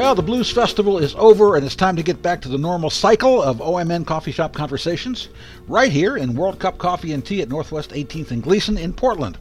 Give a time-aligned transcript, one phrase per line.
[0.00, 2.88] Well, the Blues Festival is over, and it's time to get back to the normal
[2.88, 5.28] cycle of OMN Coffee Shop conversations
[5.68, 9.36] right here in World Cup Coffee and Tea at Northwest 18th and Gleason in Portland.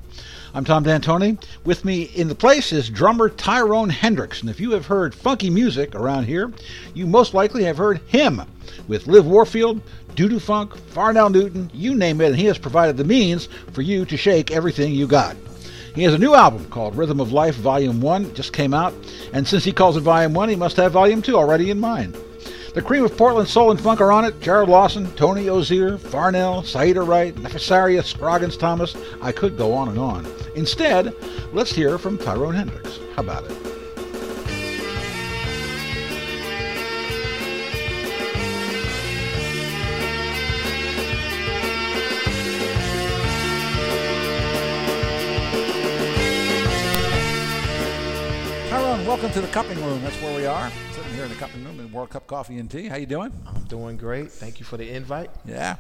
[0.54, 1.41] I'm Tom D'Antoni.
[1.64, 5.50] With me in the place is drummer Tyrone Hendricks, and if you have heard funky
[5.50, 6.52] music around here,
[6.94, 8.41] you most likely have heard him
[8.89, 9.82] with Liv Warfield,
[10.16, 13.82] Doo Doo Funk, Farnell Newton, you name it, and he has provided the means for
[13.82, 15.38] you to shake everything you got.
[15.96, 18.93] He has a new album called Rhythm of Life Volume 1, just came out,
[19.34, 22.16] and since he calls it Volume 1, he must have Volume 2 already in mind.
[22.74, 24.39] The cream of Portland soul and funk are on it.
[24.39, 28.96] Jarrod Lawson, Tony Ozier, Farnell, Saeeda Wright, Nefisaria, Scroggins Thomas.
[29.21, 30.28] I could go on and on.
[30.56, 31.14] Instead,
[31.52, 33.00] let's hear from Tyrone Hendricks.
[33.16, 33.78] How about it?
[49.30, 50.02] Welcome to the cupping room.
[50.02, 52.72] That's where we are, sitting here in the cupping room in World Cup Coffee and
[52.72, 52.88] Tea.
[52.88, 53.31] How you doing?
[53.45, 54.31] I'm doing great.
[54.31, 55.30] Thank you for the invite.
[55.45, 55.75] Yeah,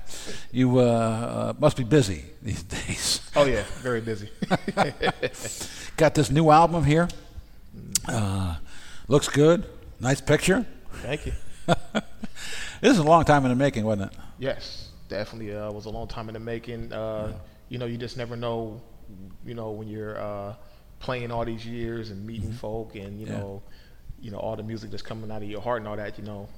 [0.51, 3.21] you uh, uh, must be busy these days.
[3.35, 4.29] Oh yeah, very busy.
[5.97, 7.07] Got this new album here.
[8.07, 8.57] Uh,
[9.07, 9.65] looks good.
[9.99, 10.65] Nice picture.
[11.01, 11.33] Thank you.
[12.81, 14.17] This is a long time in the making, wasn't it?
[14.37, 15.53] Yes, definitely.
[15.53, 16.93] Uh, was a long time in the making.
[16.93, 17.33] Uh,
[17.67, 18.81] you know, you just never know.
[19.45, 20.53] You know, when you're uh,
[20.99, 23.37] playing all these years and meeting folk, and you Yeah.
[23.39, 23.61] know,
[24.21, 26.17] you know all the music that's coming out of your heart and all that.
[26.19, 26.49] You know,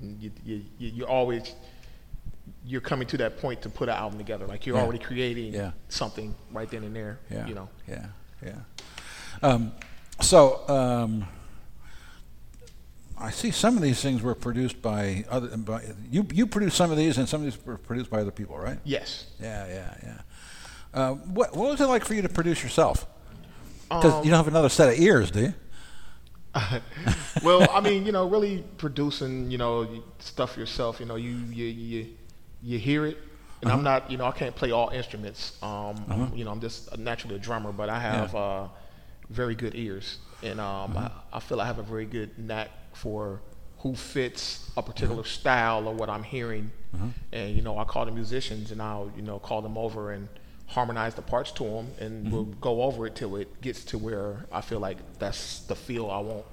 [0.00, 1.54] you you you you're always
[2.64, 4.46] you're coming to that point to put an album together.
[4.46, 4.82] Like you're Yeah.
[4.82, 5.72] already creating Yeah.
[5.88, 7.18] something right then and there.
[7.30, 7.46] Yeah.
[7.46, 7.68] You know.
[7.86, 8.06] Yeah.
[8.44, 8.52] Yeah.
[9.42, 9.72] Um,
[10.20, 11.26] so um,
[13.20, 15.56] I see some of these things were produced by other.
[15.56, 18.30] By, you you produced some of these, and some of these were produced by other
[18.30, 18.78] people, right?
[18.84, 19.26] Yes.
[19.40, 19.66] Yeah.
[19.66, 19.94] Yeah.
[20.02, 20.20] Yeah.
[20.94, 23.06] Uh, what what was it like for you to produce yourself?
[23.90, 25.54] Because Um, you don't have another set of ears, do you?
[27.40, 31.00] well, I mean, you know, really producing, you know, stuff yourself.
[31.00, 32.06] You know, you you you,
[32.62, 33.18] you hear it,
[33.62, 33.78] and Uh-huh.
[33.78, 35.62] I'm not, you know, I can't play all instruments.
[35.62, 38.34] Um, You know, I'm just naturally a drummer, but I have Yeah.
[38.34, 38.68] uh,
[39.30, 40.98] very good ears, and um, Uh-huh.
[40.98, 43.40] I, I feel I have a very good knack for
[43.78, 45.18] who fits a Uh-huh.
[45.18, 46.72] particular style or what I'm hearing.
[47.32, 50.28] And you know, I call the musicians, and I'll you know call them over and
[50.68, 52.30] harmonize the parts to them, and Mm-hmm.
[52.32, 56.10] we'll go over it till it gets to where I feel like that's the feel
[56.10, 56.44] I want.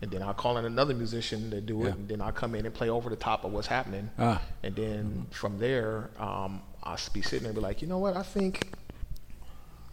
[0.00, 1.86] And then I'll call in another musician to do it, Uh-huh.
[1.88, 1.92] Yeah.
[1.96, 4.08] and then I'll come in and play over the top of what's happening.
[4.18, 4.40] Ah.
[4.62, 8.16] And then from there, um, I'll be sitting there and be like, you know what,
[8.16, 8.72] I think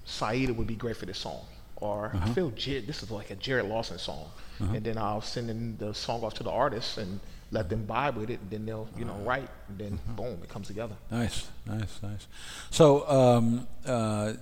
[0.06, 1.42] Saeeda would be great for this song.
[1.78, 2.30] Or Uh-huh.
[2.30, 4.30] I feel J- this is like a Jarrod Lawson song.
[4.60, 7.20] And then I'll send in the song off to the artist and
[7.52, 8.40] let them vibe with it.
[8.42, 9.50] And then they'll, you know, write.
[9.70, 10.14] And then Uh-huh.
[10.16, 10.96] boom, it comes together.
[11.12, 12.28] Nice, nice, nice.
[12.70, 14.34] So, um, uh,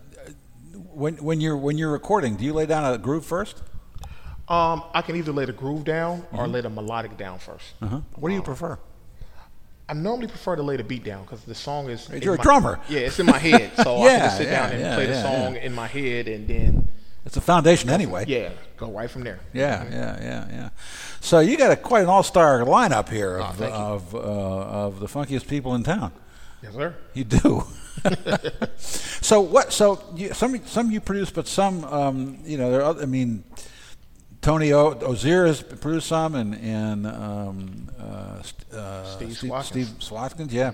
[0.94, 3.62] when when you're when you're recording, do you lay down a groove first?
[4.48, 6.38] Um, I can either lay the groove down Mm-hmm.
[6.40, 7.66] or lay the melodic down first.
[7.82, 8.02] Uh-huh.
[8.16, 8.78] What do you prefer?
[9.88, 12.10] I normally prefer to lay the beat down because the song is.
[12.10, 12.80] You're a my- drummer.
[12.90, 15.22] Yeah, it's in my head, so I can just sit down and yeah, play the
[15.22, 15.62] song yeah.
[15.62, 16.88] in my head, and then
[17.26, 18.26] It's a foundation anyway.
[18.28, 19.40] yeah, go right from there.
[19.54, 20.70] Yeah, yeah, yeah, yeah.
[21.22, 23.66] So you got a quite an all-star lineup here Oh, of you.
[23.66, 26.12] of, uh, of the funkiest people in town.
[26.62, 26.96] Yes, sir.
[27.14, 27.64] You do.
[28.78, 29.74] so what?
[29.74, 32.72] So you, some some you produce, but some um, you know.
[32.72, 33.44] There are, I mean,
[34.42, 38.42] Tony o- Ozier has produced some, and and um, uh,
[38.76, 39.64] uh, Steve Steve, Swatkins.
[39.66, 40.72] Steve Swatkins, yeah.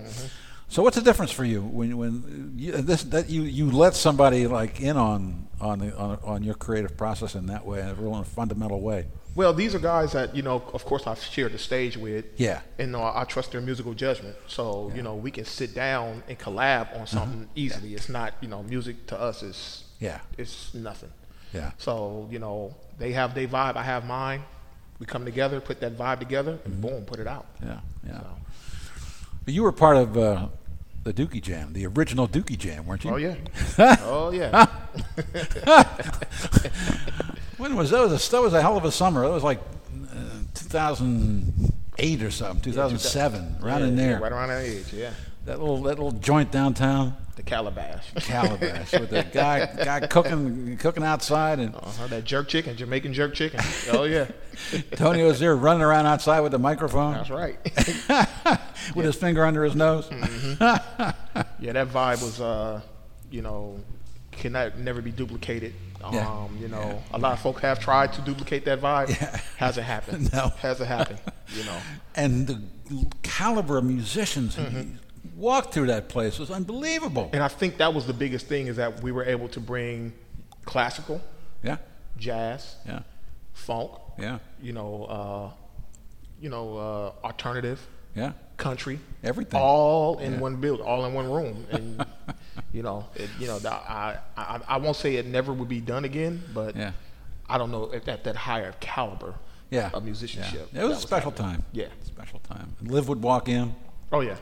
[0.72, 4.46] So what's the difference for you when when you, this that you, you let somebody
[4.46, 7.94] like in on on the on, on your creative process in that way in a
[7.94, 9.04] real fundamental way?
[9.34, 10.62] Well, these are guys that you know.
[10.72, 12.24] Of course, I've shared the stage with.
[12.36, 12.62] Yeah.
[12.78, 14.34] And uh, I trust their musical judgment.
[14.46, 17.92] So you know, we can sit down and collab on something easily.
[17.94, 20.20] It's not you know, music to us is Yeah.
[20.38, 21.12] it's nothing.
[21.52, 21.72] Yeah.
[21.76, 23.76] So you know, they have their vibe.
[23.76, 24.42] I have mine.
[24.98, 27.44] We come together, put that vibe together, and boom, put it out.
[27.62, 28.20] Yeah, yeah.
[28.20, 28.26] So,
[29.46, 30.46] you were part of uh,
[31.04, 33.10] the Dookie Jam, the original Dookie Jam, weren't you?
[33.12, 33.36] oh yeah.
[34.02, 34.66] oh yeah.
[37.58, 38.00] When was that?
[38.00, 39.22] Was a, that was a hell of a summer.
[39.22, 39.60] That was like
[40.10, 44.20] uh, 2008 or something, 2007, around Yeah, in yeah, there.
[44.20, 44.92] right around that age.
[44.92, 45.10] Yeah.
[45.44, 48.12] That little that little joint downtown, The calabash.
[48.14, 53.34] Calabash, with the guy guy cooking cooking outside, and Uh-huh, that jerk chicken, Jamaican jerk
[53.34, 53.58] chicken.
[53.92, 54.26] Oh yeah,
[54.94, 57.58] Tony was there running around outside with the microphone, that's right.
[58.94, 60.08] with his finger under his nose.
[60.60, 62.80] yeah, that vibe was, uh,
[63.30, 63.80] you know,
[64.30, 65.74] cannot never be duplicated.
[66.04, 66.46] Um, Yeah.
[66.60, 66.80] You know,
[67.10, 67.16] Yeah.
[67.16, 69.08] a lot of folk have tried to duplicate that vibe.
[69.10, 69.40] Yeah.
[69.56, 70.32] Hasn't happened.
[70.32, 70.48] No.
[70.58, 71.20] Hasn't happened.
[71.56, 71.78] You know.
[72.16, 72.60] And the
[73.22, 74.96] caliber of musicians Mm-hmm.
[75.42, 77.28] Walked through that place was unbelievable.
[77.32, 80.12] And I think that was the biggest thing is that we were able to bring
[80.64, 81.20] classical,
[81.64, 81.78] Yeah,
[82.16, 83.00] jazz, yeah,
[83.52, 84.38] funk, Yeah.
[84.62, 85.50] you know, uh,
[86.40, 87.78] you know, uh, alternative,
[88.14, 88.32] Yeah.
[88.56, 89.60] country, Everything.
[89.60, 90.38] all in Yeah.
[90.46, 92.04] one build, all in one room, and
[92.72, 96.04] you know, it, you know, I, I I won't say it never would be done
[96.04, 96.92] again, but Yeah.
[97.48, 99.34] I don't know at that higher caliber
[99.70, 99.90] Yeah.
[99.92, 100.68] of musicianship.
[100.72, 100.82] Yeah.
[100.82, 101.52] It was a special happening.
[101.56, 101.64] time.
[101.72, 101.88] Yeah.
[102.04, 102.76] Special time.
[102.82, 103.74] Liv would walk in.
[104.12, 104.36] Oh yeah.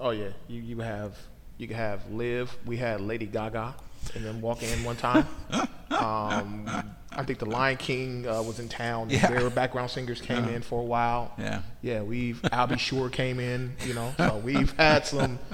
[0.00, 0.30] Oh yeah.
[0.48, 1.16] You you have
[1.58, 2.56] you can have Liv.
[2.64, 3.74] We had Lady Gaga
[4.14, 5.26] and then walk in one time.
[5.90, 6.66] um,
[7.12, 9.10] I think the Lion King uh, was in town.
[9.10, 9.28] Yeah.
[9.28, 11.34] Their background singers came in for a while.
[11.36, 11.62] Yeah.
[11.82, 14.14] Yeah, we've Albie Shore came in, you know.
[14.16, 15.38] So we've had some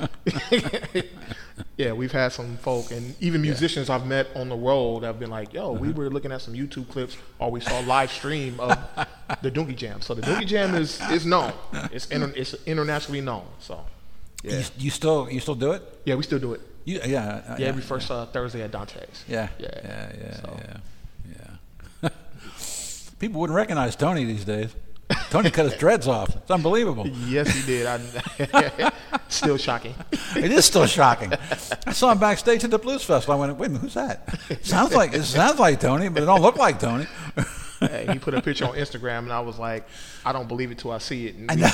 [1.76, 5.30] Yeah, we've had some folk and even musicians I've met on the road have been
[5.30, 8.60] like, "Yo, we were looking at some YouTube clips or we saw a live stream
[8.60, 8.78] of
[9.42, 11.52] the Dookie Jam." So the Dookie Jam is is known.
[11.90, 13.44] It's inter, it's internationally known.
[13.58, 13.84] So
[14.42, 14.58] yeah.
[14.58, 15.82] You, you still you still do it?
[16.04, 16.60] Yeah, we still do it.
[16.84, 17.42] You, yeah.
[17.48, 19.24] uh, Yeah, every first uh, Thursday at Dante's.
[19.28, 19.48] Yeah.
[19.58, 19.68] Yeah.
[19.82, 20.12] Yeah.
[20.20, 20.36] Yeah.
[20.40, 20.76] So- Yeah.
[22.02, 22.08] yeah.
[23.18, 24.74] People wouldn't recognize Tony these days.
[25.30, 26.34] Tony cut his dreads off.
[26.36, 27.06] It's unbelievable.
[27.26, 27.86] Yes, he did.
[27.86, 28.92] I,
[29.28, 29.94] still shocking.
[30.36, 31.32] It is still shocking.
[31.86, 33.34] I saw him backstage at the Blues Festival.
[33.36, 34.28] I went, "Wait a minute, who's that?"
[34.64, 37.06] Sounds like it sounds like Tony, but it don't look like Tony.
[37.80, 39.86] He put a picture on Instagram, and I was like,
[40.24, 41.34] I don't believe it till I see it.
[41.36, 41.72] And I we, know.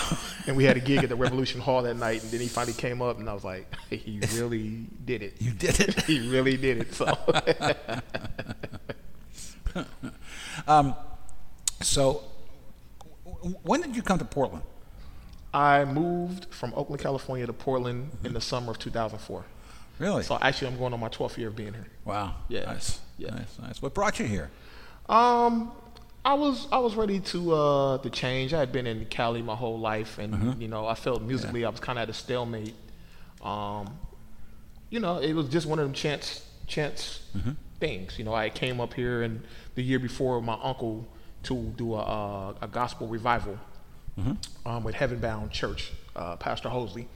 [0.49, 2.73] And we had a gig at the Revolution Hall that night, and then he finally
[2.73, 5.35] came up, and I was like, he really did it.
[5.41, 6.03] You did it.
[6.07, 6.95] He really did it.
[6.95, 7.17] So
[10.67, 10.95] um,
[11.81, 12.23] So,
[13.63, 14.65] when did you come to Portland?
[15.55, 19.45] I moved from Oakland, California, to Portland in the summer of 2004.
[19.99, 20.23] Really?
[20.23, 21.87] So actually, I'm going on my 12th year of being here.
[22.05, 22.35] wow.
[22.49, 22.65] Yeah.
[22.65, 23.01] Nice.
[23.19, 23.31] Yeah.
[23.31, 23.59] Nice.
[23.61, 23.83] Nice.
[23.83, 24.51] What brought you here?
[25.09, 25.73] Um,
[26.25, 28.55] I was I was ready to uh to change.
[28.55, 30.55] I had been in Cali my whole life, and Uh-huh.
[30.59, 32.75] you know I felt musically I was kind of at a stalemate.
[33.43, 33.99] Um,
[34.91, 37.53] you know, it was just one of them chance chance Mm-hmm.
[37.81, 38.19] things.
[38.19, 39.43] You know, I came up here and
[39.75, 41.09] the year before my uncle
[41.45, 43.59] to do a a, a gospel revival
[44.21, 44.69] Mm-hmm.
[44.69, 47.07] um, with Heaven Bound Church, uh, Pastor Hosley.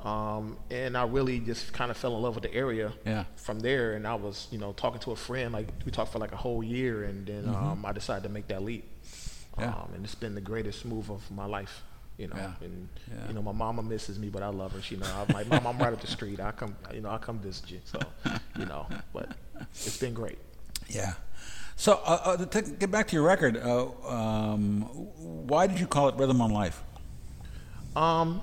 [0.00, 3.24] Um, and I really just kind of fell in love with the area Yeah.
[3.36, 3.94] from there.
[3.94, 6.36] And I was, you know, talking to a friend, like we talked for like a
[6.36, 7.04] whole year.
[7.04, 8.84] And then um, I decided to make that leap.
[9.02, 9.60] Mm-hmm.
[9.62, 9.68] Yeah.
[9.70, 11.82] Um, and it's been the greatest move of my life.
[12.16, 12.52] You know, Yeah.
[12.62, 12.88] and
[13.28, 14.82] you know, my mama misses me, but I love her.
[14.82, 16.40] She know, I'm like, mom, I'm right up the street.
[16.40, 17.80] I come, you know, I come visit you.
[17.84, 17.98] So,
[18.58, 19.36] you know, but
[19.70, 20.38] it's been great.
[20.88, 21.14] Yeah.
[21.76, 26.08] So, uh, uh, to get back to your record, uh, um, why did you call
[26.08, 26.82] it Rhythm on Life?
[27.94, 28.42] Um,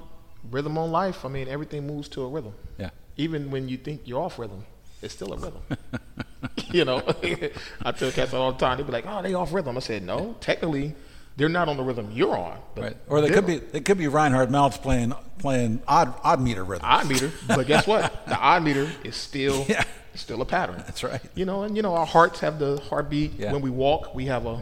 [0.51, 1.25] rhythm on life.
[1.25, 2.53] I mean, everything moves to a rhythm.
[2.77, 2.89] Yeah.
[3.17, 4.65] Even when you think you're off rhythm,
[5.01, 5.61] it's still a rhythm.
[6.71, 7.01] you know,
[7.83, 8.77] I tell cats all the time.
[8.77, 10.95] They be like, "Oh, they off rhythm." I said, "No, technically,
[11.37, 12.57] they're not on the rhythm you're on.
[12.75, 12.97] But Right.
[13.07, 16.87] Or they could be they could be Reinhard Maltz playing playing odd odd meter rhythms.
[16.89, 17.31] odd meter.
[17.47, 18.25] But guess what?
[18.27, 19.83] The odd meter is still Yeah.
[20.15, 20.77] still a pattern.
[20.85, 21.21] That's right.
[21.35, 23.33] You know, and you know, our hearts have the heartbeat.
[23.37, 23.53] Yeah.
[23.53, 24.59] When we walk, we have a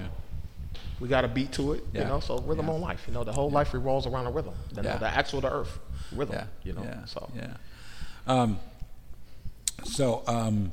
[1.03, 1.83] we got a beat to it.
[1.91, 2.03] Yeah.
[2.03, 2.73] You know, so rhythm Yeah.
[2.75, 3.03] on life.
[3.09, 4.53] You know, the whole life revolves around a rhythm.
[4.71, 4.97] The, Yeah.
[4.99, 5.77] the axle of the earth,
[6.13, 6.35] rhythm.
[6.35, 6.45] Yeah.
[6.63, 7.03] You know, Yeah.
[7.05, 7.57] so yeah.
[8.25, 8.57] Um,
[9.83, 10.71] so um,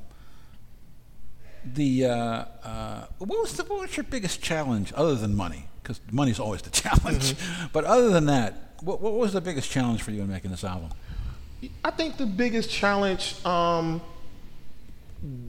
[1.64, 5.66] the uh, uh, what was the what was your biggest challenge other than money?
[5.82, 7.34] Because money's always the challenge.
[7.34, 7.66] Mm-hmm.
[7.72, 10.62] But other than that, what, what was the biggest challenge for you in making this
[10.62, 10.90] album?
[11.84, 14.00] I think the biggest challenge, um,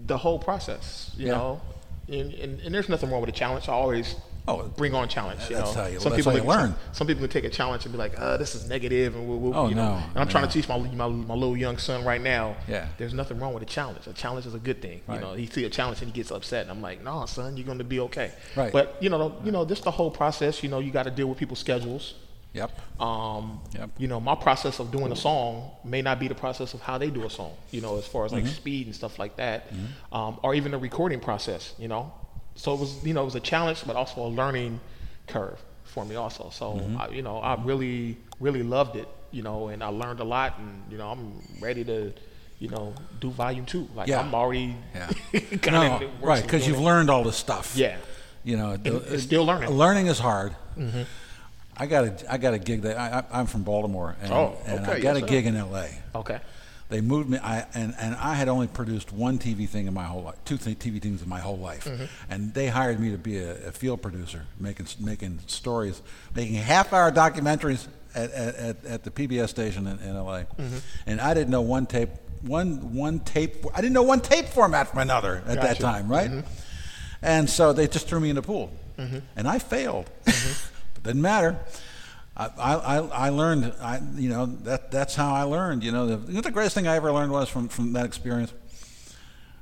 [0.08, 1.34] the whole process, you Yeah.
[1.34, 1.62] know,
[2.08, 3.70] and, and, and there's nothing wrong with a challenge.
[3.70, 4.16] I always
[4.48, 5.40] Oh, bring on challenge.
[5.50, 6.76] You that's know, how you- some people how learn.
[6.94, 9.38] Some people can take a challenge and be like, uh, "This is negative," and we'll,
[9.40, 9.96] we'll Oh, you know.
[9.98, 12.56] no, And I'm trying to teach my, my my little young son right now.
[12.68, 12.88] Yeah.
[12.98, 14.08] There's nothing wrong with a challenge.
[14.08, 15.02] A challenge is a good thing.
[15.08, 15.16] Right.
[15.16, 17.56] You know, he see a challenge and he gets upset, and I'm like, "No, son,
[17.56, 18.74] you're going to be okay." Right.
[18.74, 20.64] But you know, you know, just the whole process.
[20.64, 22.16] You know, you got to deal with people's schedules.
[22.54, 22.72] Yep.
[23.00, 23.92] Um, Yep.
[23.98, 26.98] You know, my process of doing a song may not be the process of how
[26.98, 27.54] they do a song.
[27.72, 28.54] You know, as far as like Mm-hmm.
[28.54, 29.72] speed and stuff like that,
[30.12, 31.74] um, or even the recording process.
[31.78, 32.12] You know,
[32.62, 34.80] so it was you know it was a challenge, but also a learning
[35.28, 35.60] curve
[35.94, 36.50] for me also.
[36.52, 37.02] So Mm-hmm.
[37.02, 39.08] I, you know, I really really loved it.
[39.38, 41.24] You know, and I learned a lot, and you know, I'm
[41.60, 42.14] ready to.
[42.64, 43.88] You know, do volume two.
[43.96, 44.20] Like Yeah.
[44.22, 45.10] I'm already Yeah.
[45.72, 46.90] No, right, because you've it.
[46.90, 47.74] learned all this stuff.
[47.76, 47.98] Yeah.
[48.44, 49.70] You know, the- it's still learning.
[49.70, 49.80] Mm-hmm.
[49.86, 50.52] Learning is hard.
[50.78, 51.02] Mm-hmm.
[51.78, 54.86] I got a I got a gig that I, I'm from Baltimore, and, Oh, and
[54.86, 55.26] I got yes, a sir.
[55.34, 55.90] gig in L.A.
[56.22, 56.40] Okay.
[56.92, 60.04] They moved me, I, and, and I had only produced one TV thing in my
[60.04, 62.04] whole life, two th- TV things in my whole life, Mm-hmm.
[62.30, 66.02] and they hired me to be a, a field producer, making making stories,
[66.36, 70.78] making half-hour documentaries at, at, at, the PBS station in, in LA, Mm-hmm.
[71.08, 72.10] and I didn't know one tape,
[72.42, 76.44] one one tape, I didn't know one tape format from another at that time, right?
[77.22, 81.58] And so they just threw me in the pool, and I failed, but didn't matter.
[82.36, 85.84] I, I, I learned, I, you know, that, that's how I learned.
[85.84, 88.06] You know, the, you know, the greatest thing I ever learned was from, from that
[88.06, 88.54] experience.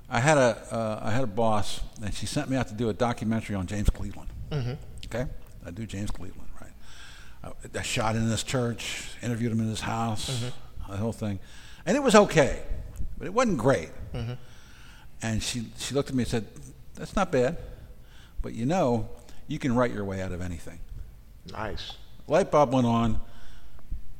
[0.09, 2.89] I had a, uh, I had a boss, and she sent me out to do
[2.89, 4.29] a documentary on James Cleveland.
[4.51, 4.73] Mm-hmm.
[5.05, 5.29] Okay,
[5.65, 6.71] I do James Cleveland, right?
[7.43, 10.91] I, I shot in this church, interviewed him in his house, mm-hmm.
[10.91, 11.39] the whole thing,
[11.85, 12.63] and it was okay,
[13.17, 13.89] but it wasn't great.
[14.13, 14.33] Mm-hmm.
[15.21, 16.47] And she she looked at me and said,
[16.95, 17.57] "That's not bad,
[18.41, 19.09] but you know,
[19.47, 20.79] you can write your way out of anything."
[21.51, 21.93] Nice.
[22.29, 23.19] Light bulb went on,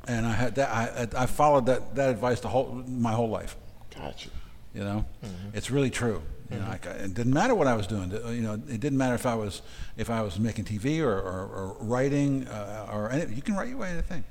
[0.08, 0.70] and I had that.
[0.70, 3.56] I, I followed that, that advice the whole my whole life.
[3.96, 4.30] Gotcha.
[4.74, 5.06] You know,
[5.54, 6.22] it's really true.
[6.52, 6.76] You know, I,
[7.06, 8.10] it didn't matter what I was doing.
[8.12, 9.62] You know, it didn't matter if I was
[9.98, 13.70] if I was making TV or, or, or writing uh, or any, you can write
[13.70, 14.24] your way to anything.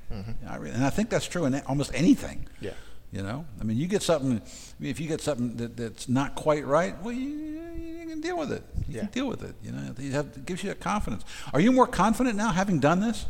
[0.48, 2.46] I really, and I think that's true in almost anything.
[2.60, 2.72] Yeah.
[3.12, 4.42] You know, I mean, you get something.
[4.80, 8.52] If you get something that, that's not quite right, well, you, you can deal with
[8.52, 8.62] it.
[8.88, 9.00] You Yeah.
[9.02, 9.54] can deal with it.
[9.62, 11.24] You know, you have, it gives you that confidence.
[11.54, 13.24] Are you more confident now, having done this?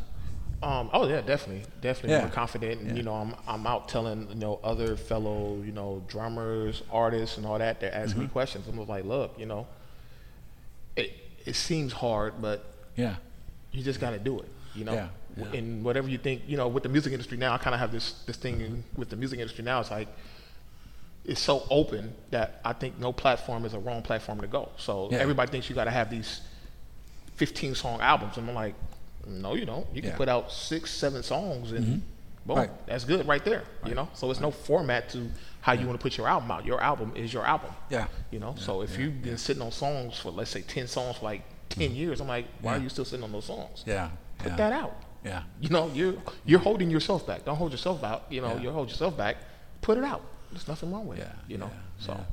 [0.62, 2.22] Um, oh yeah, definitely, definitely Yeah.
[2.22, 2.80] more confident.
[2.80, 2.96] And Yeah.
[2.96, 7.46] you know, I'm I'm out telling you know other fellow you know drummers, artists, and
[7.46, 7.80] all that.
[7.80, 8.20] They're asking Mm-hmm.
[8.22, 8.66] me questions.
[8.68, 9.66] I'm like, look, you know,
[10.96, 11.12] it
[11.46, 12.64] it seems hard, but
[12.96, 13.16] Yeah.
[13.72, 14.48] you just got to do it.
[14.74, 15.58] You know, Yeah, yeah.
[15.58, 17.92] and whatever you think, you know, with the music industry now, I kind of have
[17.92, 18.98] this this thing Mm-hmm.
[18.98, 19.80] with the music industry now.
[19.80, 20.08] It's like
[21.24, 24.70] it's so open that I think no platform is a wrong platform to go.
[24.76, 26.40] So everybody thinks you got to have these
[27.36, 28.74] 15 song albums, and I'm like,
[29.28, 29.86] no, you don't.
[29.94, 30.16] You can Yeah.
[30.16, 32.02] put out six, seven songs, and boom,
[32.46, 32.52] Mm-hmm.
[32.52, 32.86] Right.
[32.86, 33.62] that's good right there.
[33.86, 35.30] You know, so it's no format to
[35.60, 36.64] how you want to put your album out.
[36.64, 37.70] Your album is your album.
[37.90, 38.06] Yeah.
[38.30, 41.26] You know, so if you've been sitting on songs for let's say 10 songs for
[41.26, 42.78] like 10 years, I'm like, why Yeah.
[42.78, 43.84] are you still sitting on those songs?
[43.86, 44.08] Yeah.
[44.38, 44.56] Put yeah.
[44.56, 44.96] that out.
[45.24, 45.42] Yeah.
[45.60, 46.14] You know, you're
[46.46, 47.44] you're holding yourself back.
[47.44, 48.24] Don't hold yourself out.
[48.30, 48.62] You know, Yeah.
[48.62, 49.36] you hold yourself back.
[49.82, 50.22] Put it out.
[50.50, 51.30] There's nothing wrong with Yeah, it.
[51.48, 52.24] You know, yeah, so yeah.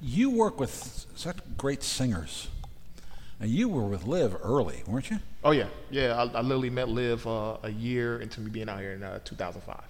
[0.00, 2.48] You work with such great singers.
[3.40, 5.18] Now you were with Liv early, weren't you?
[5.44, 6.14] oh yeah, yeah.
[6.16, 9.20] I, I literally met Liv uh, a year into me being out here in uh,
[9.24, 9.80] 2005.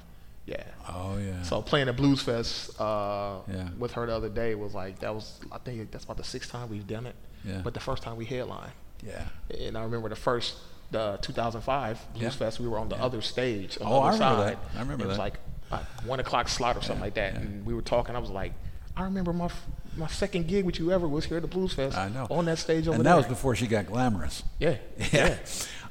[0.47, 0.63] Yeah.
[0.89, 1.43] Oh yeah.
[1.43, 3.69] So playing at Blues Fest uh, Yeah.
[3.79, 6.51] with her the other day was like that was I think that's about the sixth
[6.51, 7.15] time we've done it.
[7.45, 7.61] Yeah.
[7.63, 8.73] But the first time we headlined,
[9.07, 9.25] yeah.
[9.59, 10.57] and I remember the first
[10.91, 12.31] the 2005 Blues Yeah.
[12.31, 14.57] Fest we were on the other stage on Oh, the I remember side.
[14.57, 14.59] that.
[14.77, 15.23] I remember it was that.
[15.23, 15.39] like
[15.71, 15.77] a
[16.07, 18.17] one o'clock slot or something like that, and we were talking.
[18.17, 18.53] I was like,
[18.97, 19.51] I remember my
[19.99, 21.97] my second gig with you ever was here at the Blues Fest.
[21.97, 22.27] I know.
[22.31, 23.13] on that stage over and there.
[23.13, 24.43] that was before she got glamorous.
[24.59, 24.77] yeah,
[25.13, 25.37] Yeah.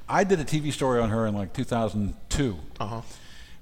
[0.09, 3.01] I did a TV story on her in like 2002 Uh huh.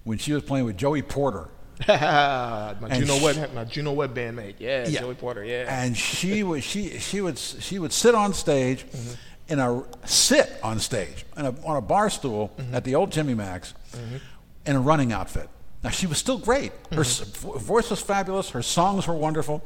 [0.03, 1.49] when she was playing with Joey Porter.
[1.87, 4.55] my And Juno What, my Juno What bandmate.
[4.59, 5.01] Yeah, Yeah.
[5.01, 5.43] Joey Porter.
[5.43, 5.65] Yeah.
[5.67, 9.13] And she was she she would she would sit on stage mm-hmm.
[9.53, 12.75] in a sit on stage in a, on a bar stool mm-hmm.
[12.75, 14.17] at the old Jimmy Mak's mm-hmm.
[14.65, 15.49] in a running outfit.
[15.83, 16.71] Now she was still great.
[16.91, 18.51] Her vo- voice was fabulous.
[18.51, 19.63] Her songs were wonderful,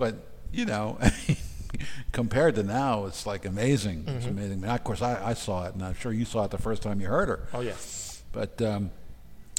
[0.00, 0.16] but
[0.52, 0.98] you know.
[2.12, 4.04] Compared to now, it's like amazing.
[4.08, 4.60] It's amazing.
[4.62, 6.82] Mean, of course, I, I saw it, and I'm sure you saw it the first
[6.82, 7.46] time you heard her.
[7.54, 7.74] oh yeah.
[8.32, 8.90] But um,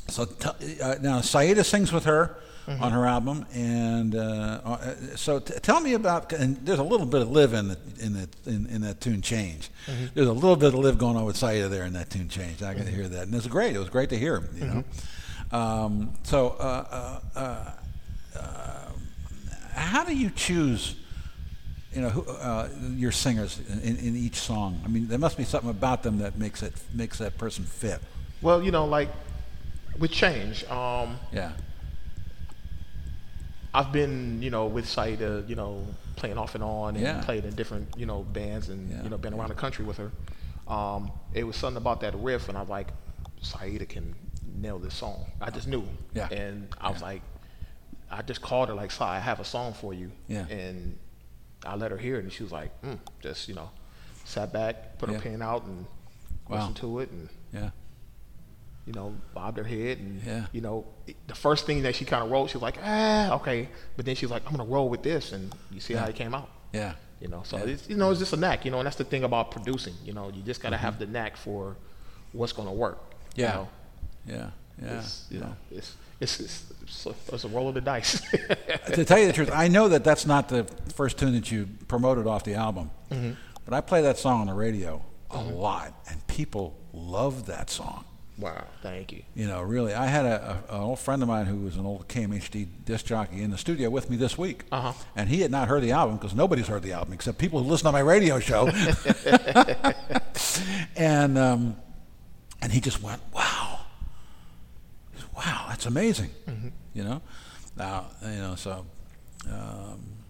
[0.09, 2.35] so t- uh, now Saeeda sings with her
[2.67, 6.31] on her album, and uh, uh, so t- tell me about.
[6.33, 9.21] And there's a little bit of Liv in the, in the, in, in that tune
[9.21, 9.69] change.
[10.13, 12.61] There's a little bit of Liv going on with Saeeda there in that tune change.
[12.61, 13.73] I can hear that, and it's great.
[13.75, 14.43] It was great to hear.
[14.55, 17.71] You know, um, so uh, uh, uh,
[18.37, 18.80] uh,
[19.73, 20.95] how do you choose?
[21.93, 24.79] You know, who, uh, your singers in, in each song.
[24.85, 27.99] I mean, there must be something about them that makes it makes that person fit.
[28.41, 29.09] Well, you know, like
[29.99, 31.51] with change, um, Yeah.
[33.73, 35.85] I've been, you know, with Saeeda, you know,
[36.17, 37.21] playing off and on, and Yeah.
[37.21, 39.03] played in different, you know, bands, and Yeah.
[39.03, 40.11] you know, been around the country with her.
[40.67, 42.87] Um, it was something about that riff, and I was like,
[43.41, 44.13] Saeeda can
[44.55, 45.25] nail this song.
[45.39, 45.83] I just knew.
[46.13, 46.27] Yeah.
[46.29, 47.21] And I was like,
[48.11, 50.45] I just called her like, "Sai, I have a song for you." Yeah.
[50.47, 50.97] And
[51.65, 53.69] I let her hear it, and she was like, mm, just you know,
[54.25, 55.15] sat back, put Yeah.
[55.15, 55.85] her pen out, and
[56.47, 56.57] Wow.
[56.57, 57.69] listened to it, and Yeah.
[58.85, 60.45] you know, bobbed her head, and Yeah.
[60.51, 63.31] you know, it- the first thing that she kind of wrote, she was like, ah,
[63.35, 66.05] okay, but then she was like, I'm gonna roll with this, and you see how
[66.05, 66.95] it came out, Yeah.
[67.19, 67.43] you know.
[67.43, 69.51] So it's you know, it's just a knack, you know, and that's the thing about
[69.51, 71.77] producing, you know, you just gotta have the knack for
[72.33, 72.99] what's gonna work.
[73.35, 73.53] you Yeah.
[73.53, 73.67] know.
[74.25, 74.49] Yeah.
[74.81, 74.99] Yeah.
[74.99, 78.21] It's, you know, it's it's it's, it's, a, it's a roll of the dice.
[78.93, 81.67] to tell you the truth, I know that that's not the first tune that you
[81.87, 83.31] promoted off the album, Mm-hmm.
[83.65, 85.01] but I play that song on the radio
[85.31, 88.05] a lot, and people love that song.
[88.37, 89.23] wow, thank you.
[89.35, 91.85] You know, really, I had a, a, an old friend of mine who was an
[91.85, 94.93] old KMHD disc jockey in the studio with me this week, Uh-huh.
[95.15, 97.69] and he had not heard the album because nobody's heard the album except people who
[97.69, 98.67] listen to my radio show.
[100.95, 101.75] and um,
[102.61, 103.50] and he just went, "Wow,
[105.41, 106.29] wow, that's amazing,"
[106.93, 107.21] you know.
[107.75, 108.85] Now, you know, so.
[109.49, 110.21] Um,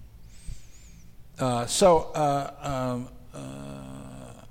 [1.42, 4.44] uh, so, uh, um, uh,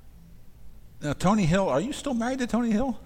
[1.01, 2.99] now Tony Hill, are you still married to Tony Hill?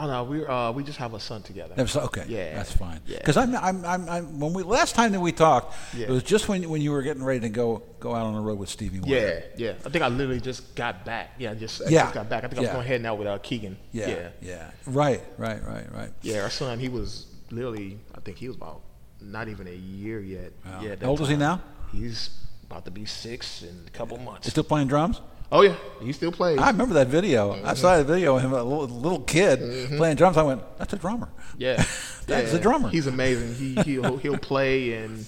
[0.00, 1.74] Oh no, we uh, we just have a son together.
[1.78, 2.54] Okay, Yeah.
[2.54, 3.00] that's fine.
[3.04, 3.18] Yeah.
[3.18, 6.06] Because I'm, I'm, I'm, I'm, when we last time that we talked, Yeah.
[6.06, 8.40] it was just when when you were getting ready to go go out on the
[8.40, 9.16] road with Stevie Wonder.
[9.16, 9.72] Yeah, yeah.
[9.84, 11.32] I think I literally just got back.
[11.38, 12.02] Yeah, just I Yeah.
[12.02, 12.44] just got back.
[12.44, 12.74] I think I was Yeah.
[12.74, 13.76] going heading out with uh, Keegan.
[13.90, 14.70] yeah, yeah, yeah.
[14.86, 16.10] Right, right, right, right.
[16.22, 17.98] Yeah, Our son, he was literally.
[18.14, 18.82] I think he was about
[19.20, 20.52] not even a year yet.
[20.64, 20.80] Wow.
[20.82, 20.94] Yeah.
[21.00, 21.60] How old is he now?
[21.90, 22.30] He's
[22.70, 24.46] about to be six in a couple months.
[24.46, 25.20] He's still playing drums.
[25.52, 26.58] Oh yeah, he still plays.
[26.58, 27.54] I remember that video.
[27.54, 27.66] Mm-hmm.
[27.66, 30.36] I saw that video of him, a little, little kid playing drums.
[30.36, 31.76] I went, "That's a drummer." Yeah,
[32.26, 32.58] That's yeah.
[32.58, 32.88] a drummer.
[32.88, 33.54] He's amazing.
[33.54, 35.26] He he'll he'll play and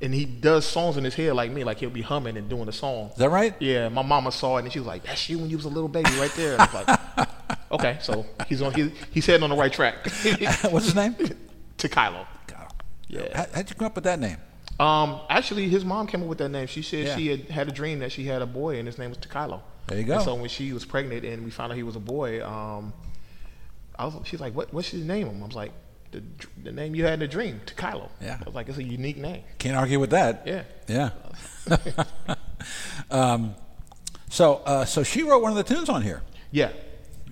[0.00, 1.64] and he does songs in his head like me.
[1.64, 3.10] Like he'll be humming and doing a song.
[3.10, 3.54] Is that right?
[3.60, 5.70] Yeah, my mama saw it and she was like, "That's you when you was a
[5.70, 6.74] little baby, right there." And I was
[7.18, 7.28] like,
[7.72, 8.74] "Okay, so he's on.
[8.74, 9.96] He, he's heading on the right track."
[10.70, 11.14] What's his name?
[11.78, 12.26] to Kylo.
[13.08, 13.36] Yeah.
[13.36, 14.38] How, how'd you come up with that name?
[14.80, 16.66] Um, actually, his mom came up with that name.
[16.66, 17.16] She said Yeah.
[17.16, 19.60] she had had a dream that she had a boy, and his name was Tekylo.
[19.86, 20.14] There you go.
[20.14, 22.92] And so when she was pregnant and we found out he was a boy, um,
[23.98, 24.72] I was, she's like, "What?
[24.72, 25.72] What should you name him?" I was like,
[26.12, 26.22] "The,
[26.62, 28.38] the name you had in the dream, Tekylo." Yeah.
[28.40, 30.42] I was like, "It's a unique name." Can't argue with that.
[30.46, 30.62] Yeah.
[30.88, 31.10] Yeah.
[33.10, 33.54] um,
[34.30, 36.22] so, uh, so she wrote one of the tunes on here.
[36.50, 36.70] Yeah.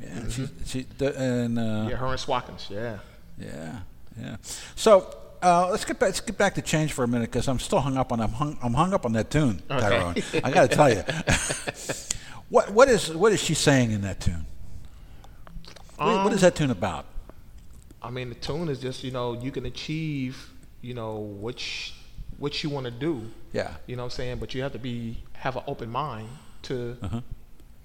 [0.01, 0.29] Yeah.
[0.29, 1.97] She, she, the, and uh, Yeah.
[1.97, 2.69] Her and Swatkins.
[2.71, 2.99] Yeah.
[3.39, 3.79] Yeah,
[4.21, 4.37] yeah.
[4.77, 6.09] So uh, let's get back.
[6.09, 8.21] Let's get back to change for a minute because I'm still hung up on.
[8.21, 8.59] I'm hung.
[8.63, 9.81] I'm hung up on that tune, Okay.
[9.81, 10.15] Tyrone.
[10.45, 11.03] I got to tell you,
[12.49, 14.47] what what is what is she saying in that tune?
[15.97, 17.07] What- what is that tune about?
[18.03, 21.93] I mean, the tune is just you know you can achieve you know what sh-
[22.39, 23.23] what you want to do.
[23.53, 23.75] Yeah.
[23.87, 24.39] You know what I'm saying?
[24.39, 26.29] But you have to be have an open mind
[26.63, 27.21] to Uh-huh.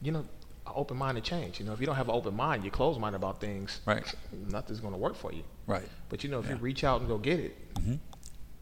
[0.01, 0.25] you know
[0.73, 1.59] open mind to change.
[1.59, 3.81] You know, if you don't have an open mind, you're closed minded about things.
[3.85, 4.03] Right.
[4.49, 5.43] Nothing's going to work for you.
[5.67, 5.87] Right.
[6.09, 7.55] But you know, if you reach out and go get it,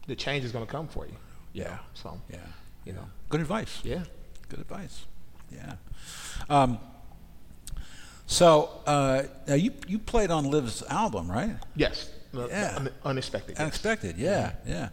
[0.06, 1.16] the change is going to come for you.
[1.52, 1.78] Yeah.
[1.94, 2.38] So Yeah.
[2.84, 3.80] you know, Good advice.
[3.84, 4.04] yeah.
[4.48, 5.06] Good advice.
[5.50, 5.74] Yeah.
[6.50, 6.78] Um,
[8.26, 11.56] so uh, now you you played on Liv's album, right?
[11.76, 12.10] Yes.
[12.32, 12.74] The Yeah.
[12.76, 13.52] un- unexpected.
[13.52, 13.60] yes.
[13.60, 14.16] Unexpected.
[14.18, 14.52] Yeah.
[14.66, 14.88] Yeah.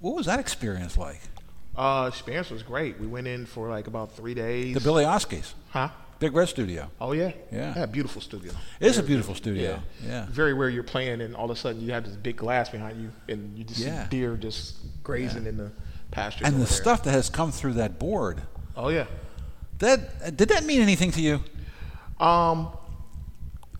[0.00, 1.20] What was that experience like?
[1.76, 2.98] Uh, experience was great.
[3.00, 4.74] We went in for like about three days.
[4.74, 5.88] The Billy Oskay's, Huh?
[6.18, 6.90] Big Red Studio.
[7.00, 7.32] Oh yeah.
[7.52, 7.74] Yeah.
[7.76, 7.86] Yeah.
[7.86, 8.52] Beautiful studio.
[8.80, 9.80] It is a beautiful studio.
[10.06, 10.26] Yeah.
[10.30, 13.00] Very rare you're playing and all of a sudden you have this big glass behind
[13.02, 14.04] you and you just Yeah.
[14.04, 15.72] see deer just grazing in the
[16.10, 16.44] pasture.
[16.46, 16.66] And the there.
[16.68, 18.42] stuff that has come through that board.
[18.76, 19.06] Oh yeah.
[19.78, 21.40] That did that mean anything to you?
[22.20, 22.68] Um,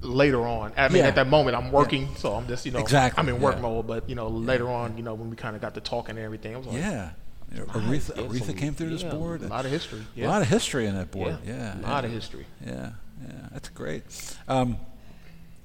[0.00, 1.08] later on, I mean, Yeah.
[1.08, 3.62] at that moment, I'm working, so I'm just, you know, Exactly, I'm in work yeah.
[3.62, 3.86] mode.
[3.86, 6.24] But you know, later on, you know, when we kind of got to talking and
[6.24, 7.10] everything, I was like, Yeah.
[7.54, 9.42] Aretha, Yeah, came through this board.
[9.42, 10.02] A lot of history.
[10.16, 11.38] A lot of history in that board.
[11.44, 11.80] Yeah, Yeah.
[11.80, 12.08] a lot yeah.
[12.08, 12.46] of history.
[12.64, 12.90] Yeah,
[13.26, 14.02] yeah, that's great.
[14.48, 14.76] Um,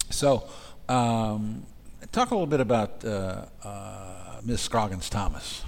[0.10, 0.50] so,
[0.88, 1.66] um,
[2.12, 4.62] talk a little bit about uh, uh, Ms.
[4.62, 5.64] Scroggins Thomas.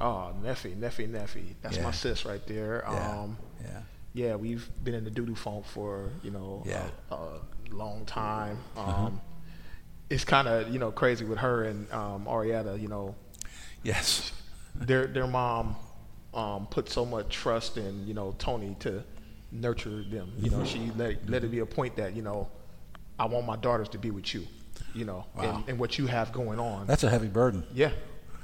[0.00, 1.54] Oh, Neffy, Neffy, Neffy.
[1.62, 1.82] That's Yeah.
[1.82, 2.84] my sis right there.
[2.88, 3.80] Yeah, Um, yeah,
[4.14, 6.86] yeah, we've been in the doo doo funk for you know Yeah.
[7.10, 7.40] a, a
[7.70, 8.58] long time.
[8.76, 9.10] Um, Uh-huh.
[10.08, 12.80] It's kind of you know crazy with her and um, Arietta.
[12.80, 13.14] You know,
[13.84, 14.32] yes,
[14.80, 15.76] their their mom
[16.34, 19.02] um, put so much trust in you know Tony to
[19.52, 20.32] nurture them.
[20.38, 22.48] You know, she let let it be a point that you know
[23.18, 24.46] I want my daughters to be with you.
[24.94, 25.42] You know, Wow.
[25.56, 26.86] and, and what you have going on.
[26.86, 27.62] that's a heavy burden.
[27.72, 27.90] yeah,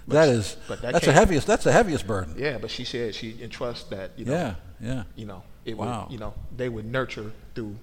[0.07, 1.47] But That she- is, but that that's the heaviest.
[1.47, 2.35] That's the heaviest burden.
[2.39, 4.13] Yeah, but she said she entrusts that.
[4.17, 5.03] You know, Yeah, yeah.
[5.17, 6.05] you know, it Wow.
[6.05, 7.75] would, you know, they would nurture through,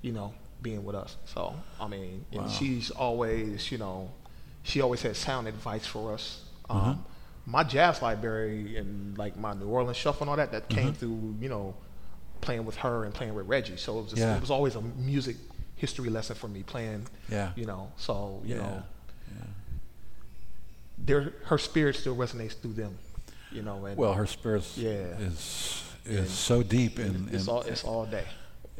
[0.00, 0.32] you know,
[0.62, 1.16] being with us.
[1.26, 4.10] So, I mean, and she's always, you know,
[4.62, 6.44] she always had sound advice for us.
[6.70, 6.94] Um, Uh-huh.
[7.50, 10.74] My jazz library and like my New Orleans shuffle and all that, that Uh-huh.
[10.80, 11.74] came through, you know,
[12.42, 13.78] playing with her and playing with Reggie.
[13.78, 14.36] So it was, just, Yeah.
[14.36, 15.36] it was always a music
[15.76, 17.52] history lesson for me playing, Yeah.
[17.56, 18.60] you know, so, you Yeah.
[18.62, 18.82] know,
[20.98, 22.98] their, her spirit still resonates through them,
[23.52, 24.90] you know, and Well, her spirit Yeah.
[25.18, 28.24] is is And so deep in, it's in all, it's all day,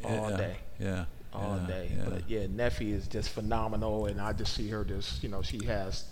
[0.03, 0.57] all day.
[0.79, 1.91] Yeah, all day.
[2.05, 5.63] But yeah, Neffy is just phenomenal, and I just see her just you know she
[5.65, 6.05] has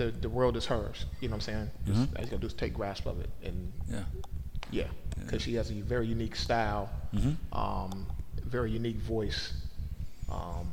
[0.00, 1.04] the the world is hers.
[1.20, 1.70] You know what I'm saying?
[1.86, 2.16] Just, Mhm.
[2.16, 4.04] I just gotta do is take grasp of it, and yeah.
[4.70, 4.84] yeah,
[5.20, 7.36] because she has a very unique style, Mhm.
[7.52, 8.06] um,
[8.44, 9.52] very unique voice.
[10.30, 10.72] Um,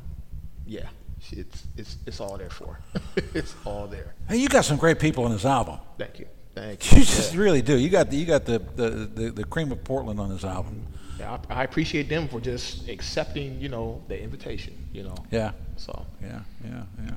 [0.66, 0.88] yeah,
[1.32, 2.80] it's it's it's all there for.
[2.94, 3.00] her.
[3.34, 4.14] it's all there.
[4.30, 5.80] Hey, you got some great people on this album.
[5.98, 7.00] Thank you, thank you.
[7.00, 7.40] You just Yeah.
[7.42, 7.78] really do.
[7.78, 10.86] You got the, you got the, the, the, the cream of Portland on this album.
[11.20, 14.74] Yeah, I, I appreciate them for just accepting, you know, the invitation.
[14.94, 17.16] You know, Yeah, so yeah, yeah, yeah.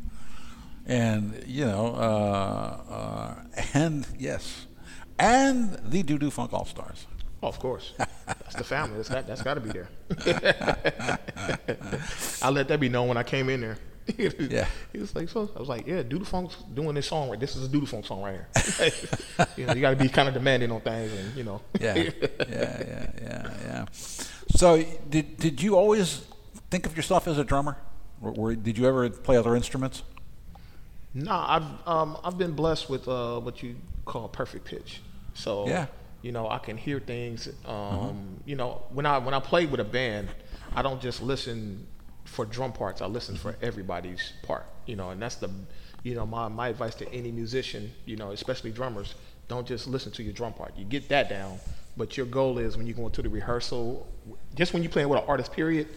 [0.90, 3.34] And you know, uh, uh,
[3.74, 4.66] and yes,
[5.20, 7.06] and the Doo Doo Funk All Stars.
[7.42, 7.94] Oh, of course.
[8.26, 8.96] That's the family.
[8.96, 9.88] That's got, that's got to be there.
[12.42, 13.78] I let that be known when I came in there.
[14.18, 14.66] Yeah.
[14.92, 17.38] He was like, so I was like, yeah, Doo Doo Funk's doing this song right.
[17.38, 18.90] This is a Doo Doo Funk song right here.
[19.56, 21.60] you know, you got to be kind of demanding on things, and you know.
[21.78, 22.10] Yeah, yeah,
[22.48, 23.84] yeah, yeah, yeah.
[24.56, 26.24] So, did did you always
[26.68, 27.76] think of yourself as a drummer?
[28.20, 30.02] Or, or did you ever play other instruments?
[31.14, 35.00] No, I've um, I've been blessed with uh, what you call perfect pitch.
[35.34, 35.86] So Yeah.
[36.22, 37.48] you know, I can hear things.
[37.66, 40.28] Um, You know, when I when I play with a band,
[40.74, 41.86] I don't just listen
[42.24, 43.00] for drum parts.
[43.02, 44.66] I listen for everybody's part.
[44.86, 45.50] You know, and that's the
[46.02, 47.92] you know my my advice to any musician.
[48.06, 49.14] You know, especially drummers,
[49.48, 50.76] don't just listen to your drum part.
[50.76, 51.58] You get that down,
[51.96, 54.06] but your goal is when you go into the rehearsal,
[54.54, 55.52] just when you're playing with an artist.
[55.52, 55.88] Period,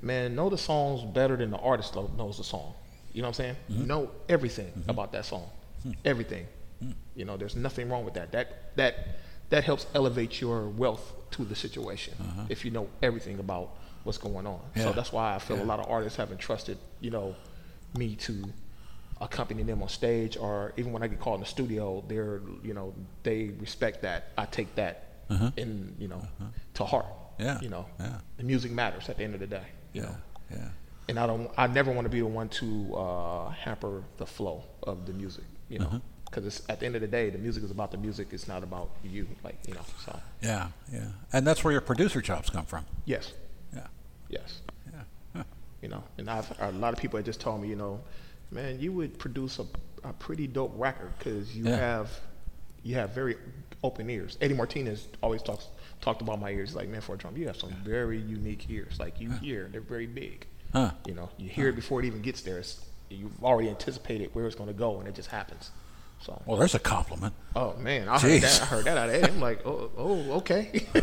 [0.00, 2.74] man, know the songs better than the artist knows the song.
[3.12, 3.56] You know what I'm saying?
[3.68, 4.90] You know everything mm-hmm.
[4.90, 5.48] about that song,
[5.82, 5.92] hmm.
[6.04, 6.46] everything.
[6.80, 6.92] Hmm.
[7.14, 8.32] You know, there's nothing wrong with that.
[8.32, 8.94] That that
[9.50, 12.42] that helps elevate your wealth to the situation uh-huh.
[12.48, 14.60] if you know everything about what's going on.
[14.74, 14.84] Yeah.
[14.84, 15.64] So that's why I feel Yeah.
[15.64, 17.36] a lot of artists haven't trusted, you know,
[17.96, 18.52] me to
[19.20, 22.74] accompany them on stage or even when I get called in the studio, they're you
[22.74, 24.28] know, they respect that.
[24.38, 25.50] I take that uh-huh.
[25.56, 26.44] in, you know, uh-huh.
[26.74, 27.06] to heart.
[27.06, 27.44] Uh-huh.
[27.44, 27.60] Yeah.
[27.60, 27.86] You know.
[27.98, 28.18] Yeah.
[28.36, 29.66] The music matters at the end of the day.
[29.92, 30.16] You Yeah, know.
[30.50, 30.68] yeah.
[31.10, 34.64] And I don't I never want to be the one to uh, hamper the flow
[34.84, 35.86] of the music, you know.
[35.86, 35.98] Uh-huh.
[36.24, 38.28] Because it's at the end of the day, the music is about the music.
[38.30, 39.80] It's not about you, like you know.
[40.04, 41.08] So Yeah, yeah.
[41.32, 42.86] And that's where your producer chops come from.
[43.04, 43.32] yes,
[43.74, 43.88] Yeah,
[44.28, 44.60] yes,
[44.92, 45.00] yeah.
[45.34, 45.42] Huh.
[45.82, 46.04] you know.
[46.18, 48.00] And I've a lot of people have just told me, you know,
[48.52, 49.66] man, you would produce a,
[50.04, 51.76] a pretty dope record because you Yeah.
[51.76, 52.10] have
[52.84, 53.36] you have very
[53.82, 54.38] open ears.
[54.40, 55.66] Eddie Martinez always talks
[56.00, 56.68] talked about my ears.
[56.70, 59.00] He's like, man, for a drum, you have some very unique ears.
[59.00, 60.46] Like you hear, they're very big.
[60.72, 60.92] Huh.
[61.06, 62.58] You know, you hear it before it even gets there.
[62.58, 65.70] It's, you've already anticipated where it's going to go, and it just happens.
[66.20, 67.32] So, Well, there's a compliment.
[67.56, 68.62] oh man, I heard that.
[68.62, 69.32] I heard that out of Eddie.
[69.32, 70.86] I'm like, oh, oh okay.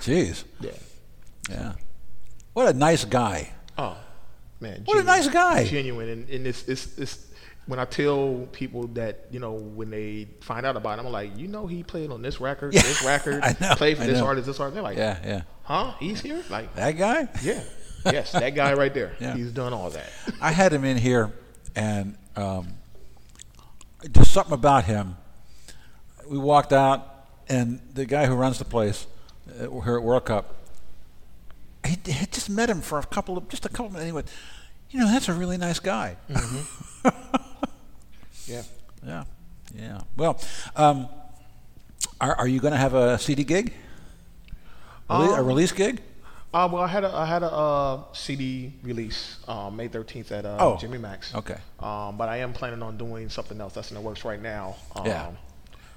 [0.00, 0.44] Jeez.
[0.60, 0.70] yeah.
[1.50, 1.72] Yeah.
[2.52, 3.52] What a nice guy.
[3.78, 3.96] Oh
[4.60, 5.64] man, What a nice guy.
[5.64, 7.26] Genuine, and, and it's, it's it's
[7.66, 11.36] when I tell people that you know when they find out about it, I'm like,
[11.38, 12.82] you know, he played on this record, Yeah.
[12.82, 14.26] this record, I know, played for I this know.
[14.26, 14.74] artist, this artist.
[14.74, 15.42] They're like, Yeah, yeah.
[15.72, 15.92] Huh?
[15.98, 16.42] He's here?
[16.50, 17.28] Like, That guy?
[17.42, 17.62] yeah,
[18.04, 19.16] yes, that guy right there.
[19.20, 19.34] Yeah.
[19.34, 20.10] He's done all that.
[20.40, 21.32] I had him in here,
[21.74, 22.68] and um,
[24.10, 25.16] just something about him.
[26.28, 29.06] We walked out, and the guy who runs the place
[29.60, 30.54] uh, here at World Cup,
[31.86, 34.04] he had just met him for a couple of just a couple of minutes.
[34.08, 34.22] Anyway,
[34.90, 36.16] "You know, that's a really nice guy."
[38.46, 38.62] Yeah.
[39.06, 39.24] yeah,
[39.74, 40.00] yeah.
[40.16, 40.40] Well,
[40.74, 41.08] um,
[42.20, 43.72] are, are you going to have a CD gig?
[45.20, 46.02] Rele- a Um, release gig?
[46.54, 50.44] Uh, well, I had a I had a uh, CD release um, May 13th at
[50.44, 51.34] uh, Oh, Jimmy Mak's.
[51.34, 51.56] okay.
[51.80, 54.76] Um, but I am planning on doing something else that's in the works right now.
[54.94, 55.30] Um, Yeah.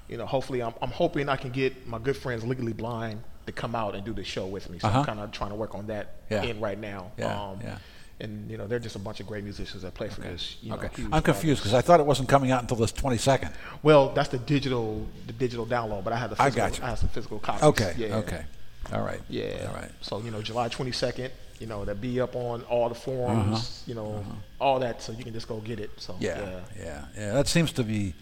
[0.08, 3.52] You know, hopefully, I'm, I'm hoping I can get my good friends Legally Blind to
[3.52, 4.78] come out and do the show with me.
[4.78, 5.00] So Uh-huh.
[5.00, 6.42] I'm kind of trying to work on that Yeah.
[6.44, 7.10] in right now.
[7.18, 7.78] Yeah, Um, yeah.
[8.20, 10.56] And you know, they're just a bunch of great musicians that play for this.
[10.62, 12.92] You know, Okay, huge I'm confused because I thought it wasn't coming out until this
[12.92, 13.52] 22nd.
[13.82, 16.84] Well, that's the digital the digital download, but I had the I physical, got you.
[16.84, 17.62] I have some physical copies.
[17.64, 18.16] Okay, Yeah.
[18.16, 18.44] okay,
[18.92, 19.20] all right.
[19.28, 19.66] Yeah.
[19.68, 19.90] all right.
[20.00, 21.30] So you know, July 22nd.
[21.58, 23.82] You know, that be up on all the forums.
[23.86, 24.24] You know,
[24.60, 25.90] all that, so you can just go get it.
[25.96, 26.20] So Uh-huh.
[26.22, 28.12] Yeah, yeah, yeah, That seems to be.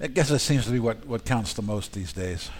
[0.00, 2.50] I guess that seems to be what, what counts the most these days.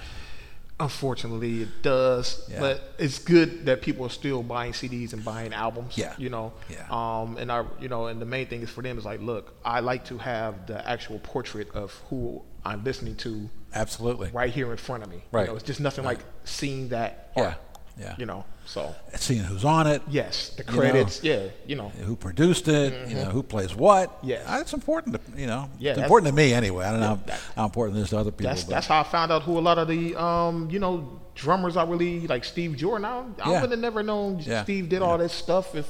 [0.81, 2.49] Unfortunately, it does.
[2.51, 2.61] Yeah.
[2.61, 5.97] But it's good that people are still buying CDs and buying albums.
[5.97, 6.15] Yeah.
[6.19, 6.53] You know.
[6.69, 6.87] Yeah.
[6.91, 7.37] Um.
[7.37, 9.81] And I, you know, and the main thing is for them is like, look, I
[9.81, 14.31] like to have the actual portrait of who I'm listening to Absolutely.
[14.33, 15.23] right here in front of me.
[15.31, 15.43] Right.
[15.43, 17.33] You know, it's just nothing like seeing that.
[17.37, 17.55] Yeah, art,
[17.99, 18.15] yeah.
[18.19, 18.45] You know.
[18.67, 21.23] So Seeing who's on it, yes, the You credits.
[21.23, 21.49] yeah.
[21.67, 21.91] You know.
[21.91, 24.09] who produced it, you know, who plays what.
[24.19, 24.29] Mm-hmm.
[24.29, 24.47] Yes.
[24.47, 25.69] That's important to, you know.
[25.79, 26.87] Yeah, it's important to me anyway.
[26.87, 28.47] I don't know how, how important it is to other people.
[28.55, 31.77] That's that's how I found out who a lot of the um you know drummers
[31.77, 33.05] I really like Steve Jordan.
[33.05, 33.61] I, I Yeah.
[33.61, 34.63] would have never known Yeah.
[34.65, 35.87] Steve did all this stuff if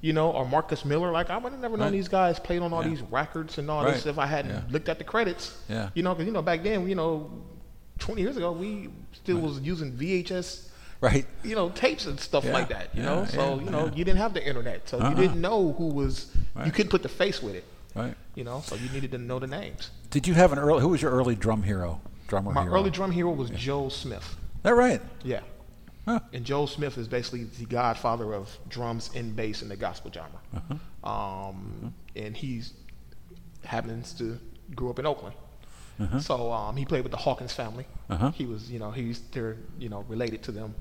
[0.00, 1.10] you know or Marcus Miller.
[1.10, 1.92] Like I would have never known Right.
[1.92, 2.90] these guys played on all Yeah.
[2.90, 3.94] these records and all Right.
[3.94, 4.60] this if I hadn't Yeah.
[4.70, 5.58] looked at the credits.
[5.68, 5.90] Yeah.
[5.94, 7.30] You know, because you know back then you know,
[7.98, 10.68] twenty years ago we still was using VHS.
[11.02, 11.26] Right.
[11.44, 12.52] You know, tapes and stuff Yeah.
[12.54, 12.88] like that.
[12.94, 13.92] You Yeah, know, so you know, yeah.
[13.94, 15.10] you didn't have the internet, so Uh-uh.
[15.10, 16.34] you didn't know who was.
[16.64, 17.64] You couldn't put the face with it.
[17.94, 18.14] Right.
[18.34, 19.90] You know, so you needed to know the names.
[20.10, 20.80] Did you have an early?
[20.80, 22.00] Who was your early drum hero?
[22.28, 22.74] Drummer My hero.
[22.76, 24.36] early drum hero was Joe Smith.
[24.62, 25.02] That right?
[25.22, 25.40] Yeah.
[26.06, 26.20] Huh.
[26.32, 30.40] And Joe Smith is basically the godfather of drums and bass in the gospel genre.
[30.56, 31.08] Uh-huh.
[31.48, 32.72] Um, and he's
[33.64, 34.38] happens to
[34.74, 35.36] grew up in Oakland.
[36.00, 36.18] Uh-huh.
[36.20, 37.86] So um, he played with the Hawkins family.
[38.10, 38.30] Uh-huh.
[38.32, 40.74] He was, you know, he's they're, you know, related to them.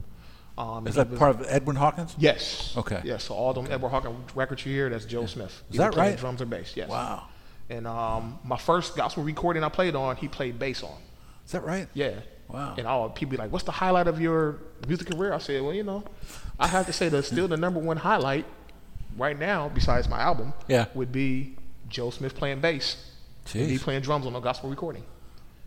[0.57, 2.13] Um, Is that was- part of Edwin Hawkins?
[2.17, 2.73] Yes.
[2.77, 3.01] Okay.
[3.03, 3.23] Yes.
[3.23, 5.63] So all them Edwin Hawkins records you hear, that's Joe Smith.
[5.71, 6.17] Is that right?
[6.17, 6.73] Drums or bass.
[6.75, 6.89] Yes.
[6.89, 7.27] Wow.
[7.69, 10.97] And um, my first gospel recording I played on, he played bass on.
[11.45, 11.87] Is that right?
[11.93, 12.11] Yeah.
[12.49, 12.75] Wow.
[12.77, 15.73] And all people be like, "What's the highlight of your music career?" I said, "Well,
[15.73, 16.03] you know,
[16.59, 18.45] I have to say that still the number one highlight
[19.17, 20.85] right now, besides my album, Yeah.
[20.93, 21.55] would be
[21.87, 22.97] Joe Smith playing bass,
[23.53, 25.03] and me playing drums on a gospel recording.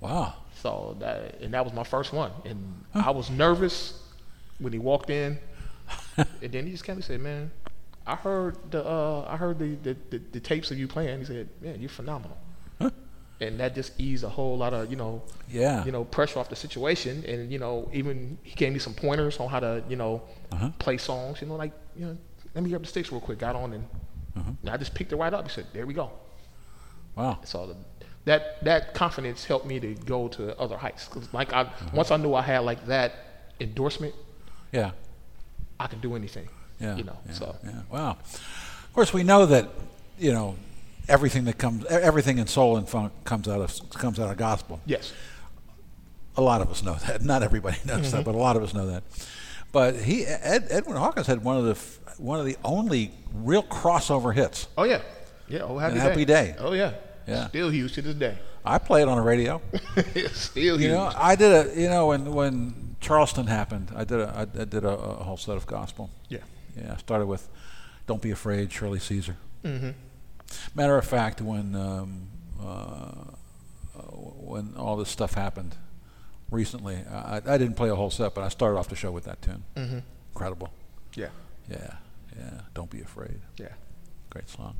[0.00, 0.34] Wow.
[0.60, 3.98] So that and that was my first one, and I was nervous
[4.58, 5.38] when he walked in,
[6.42, 7.50] and then he just came and said, "Man,
[8.06, 11.24] I heard the uh, I heard the, the, the, the tapes of you playing." He
[11.24, 12.38] said, "Man, you're phenomenal."
[13.40, 15.84] And that just eased a whole lot of you know, Yeah.
[15.84, 17.24] you know, pressure off the situation.
[17.26, 20.70] And you know, even he gave me some pointers on how to you know Uh-huh.
[20.78, 21.40] play songs.
[21.42, 22.16] You know, like you know,
[22.54, 23.38] let me grab the sticks real quick.
[23.38, 23.84] Got on and,
[24.36, 24.50] Uh-huh.
[24.62, 25.44] and I just picked it right up.
[25.48, 26.10] He said, "There we go."
[27.16, 27.38] Wow.
[27.44, 27.76] So the,
[28.24, 31.08] that that confidence helped me to go to other heights.
[31.08, 31.90] 'Cause like I Uh-huh.
[31.92, 33.12] once I knew I had like that
[33.60, 34.14] endorsement,
[34.74, 34.90] Yeah.
[35.78, 36.48] I can do anything.
[36.80, 36.96] Yeah.
[36.96, 37.16] You know.
[37.26, 37.70] yeah, So Yeah.
[37.90, 38.10] Wow.
[38.10, 39.68] Of course, we know that
[40.18, 40.56] you know
[41.08, 44.80] everything that comes, everything in soul and funk comes out of comes out of gospel.
[44.86, 45.12] yes.
[46.36, 47.22] A lot of us know that.
[47.22, 48.16] Not everybody knows Mm-hmm.
[48.16, 49.04] that, but a lot of us know that.
[49.70, 51.74] But he, Ed, Edwin Hawkins, had one of the
[52.22, 54.66] one of the only real crossover hits.
[54.76, 55.00] Oh yeah.
[55.48, 55.60] Yeah.
[55.62, 56.00] Oh happy day.
[56.00, 56.54] Happy Day.
[56.58, 56.92] Oh yeah.
[57.28, 57.48] Yeah.
[57.48, 58.36] Still huge to this day.
[58.64, 59.60] I play it on the radio.
[60.32, 60.82] Still huge.
[60.82, 64.42] You know, I did a you know when when Charleston happened, I did a I,
[64.62, 66.10] I did a, a whole set of gospel.
[66.28, 66.38] yeah.
[66.76, 67.48] Yeah, I started with
[68.08, 69.36] "Don't Be Afraid," Shirley Caesar.
[69.62, 69.90] Mm-hmm.
[70.74, 72.28] Matter of fact, when um,
[72.60, 73.30] uh,
[74.50, 75.76] when all this stuff happened
[76.50, 79.24] recently, I, I didn't play a whole set, but I started off the show with
[79.24, 79.62] that tune.
[79.76, 79.98] Mm-hmm.
[80.32, 80.70] Incredible.
[81.14, 81.28] Yeah.
[81.70, 81.94] Yeah,
[82.36, 82.60] yeah.
[82.74, 83.40] Don't be afraid.
[83.56, 83.68] Yeah.
[84.30, 84.74] Great song.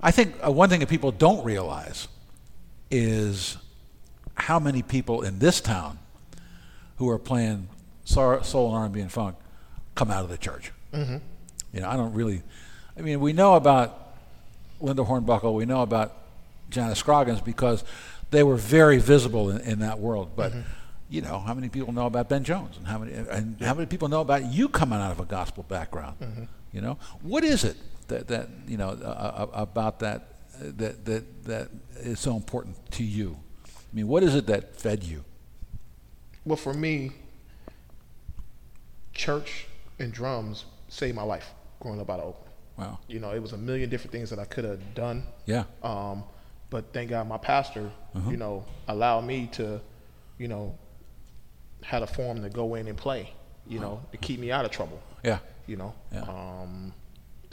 [0.00, 2.06] I think uh, one thing that people don't realize
[2.90, 3.56] is
[4.36, 5.98] how many people in this town
[6.96, 7.68] who are playing
[8.04, 9.36] soul soul and R&B and funk
[9.94, 10.72] come out of the church.
[10.92, 11.16] Mm-hmm.
[11.72, 12.42] You know, I don't really.
[12.96, 14.16] I mean, we know about
[14.80, 16.12] Linda Hornbuckle, we know about
[16.70, 17.84] Janice Scroggins because
[18.30, 20.32] they were very visible in, in that world.
[20.36, 20.52] But
[21.08, 23.86] you know, how many people know about Ben Jones, and how many and how many
[23.86, 26.48] people know about you coming out of a gospel background?
[26.72, 27.76] You know, what is it
[28.08, 30.28] that that you know uh, about that
[30.58, 31.68] that that that
[32.00, 33.36] is so important to you?
[33.66, 35.24] I mean, what is it that fed you?
[36.44, 37.12] Well, for me,
[39.12, 39.66] church
[39.98, 42.50] and drums saved my life growing up out of Oakland.
[42.76, 42.98] Wow.
[43.08, 45.24] You know, it was a million different things that I could have done.
[45.46, 45.64] Yeah.
[45.82, 46.24] Um,
[46.70, 48.30] but thank God my pastor, Uh-huh.
[48.30, 49.80] you know, allowed me to,
[50.38, 50.76] you know,
[51.82, 53.32] had a forum to go in and play,
[53.68, 55.38] you know, to keep me out of trouble, Yeah.
[55.66, 55.94] you know.
[56.12, 56.22] Yeah.
[56.22, 56.92] Um,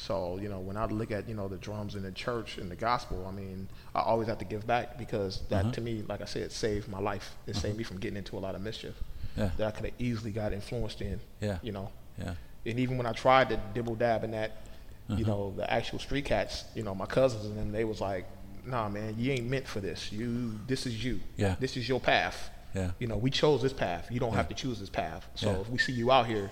[0.08, 2.72] so, you know, when I look at, you know, the drums in the church and
[2.72, 5.72] the gospel, I mean, I always have to give back because that Uh-huh.
[5.74, 7.36] to me, like I said, saved my life.
[7.46, 8.96] It saved me from getting into a lot of mischief
[9.38, 9.52] Yeah.
[9.58, 11.60] that I could have easily got influenced in, Yeah.
[11.62, 11.92] you know.
[12.18, 12.34] Yeah.
[12.66, 14.52] And even when I tried to dibble dab in that,
[15.10, 15.20] Uh-huh.
[15.20, 18.26] you know, the actual street cats, you know, my cousins and them, they was like,
[18.66, 20.12] nah, man, you ain't meant for this.
[20.12, 21.20] You, this is you.
[21.38, 21.56] Yeah.
[21.60, 22.50] This is your path.
[22.74, 22.92] Yeah.
[23.00, 24.08] You know, we chose this path.
[24.10, 25.28] You don't have to choose this path.
[25.36, 25.60] So Yeah.
[25.62, 26.50] if we see you out here,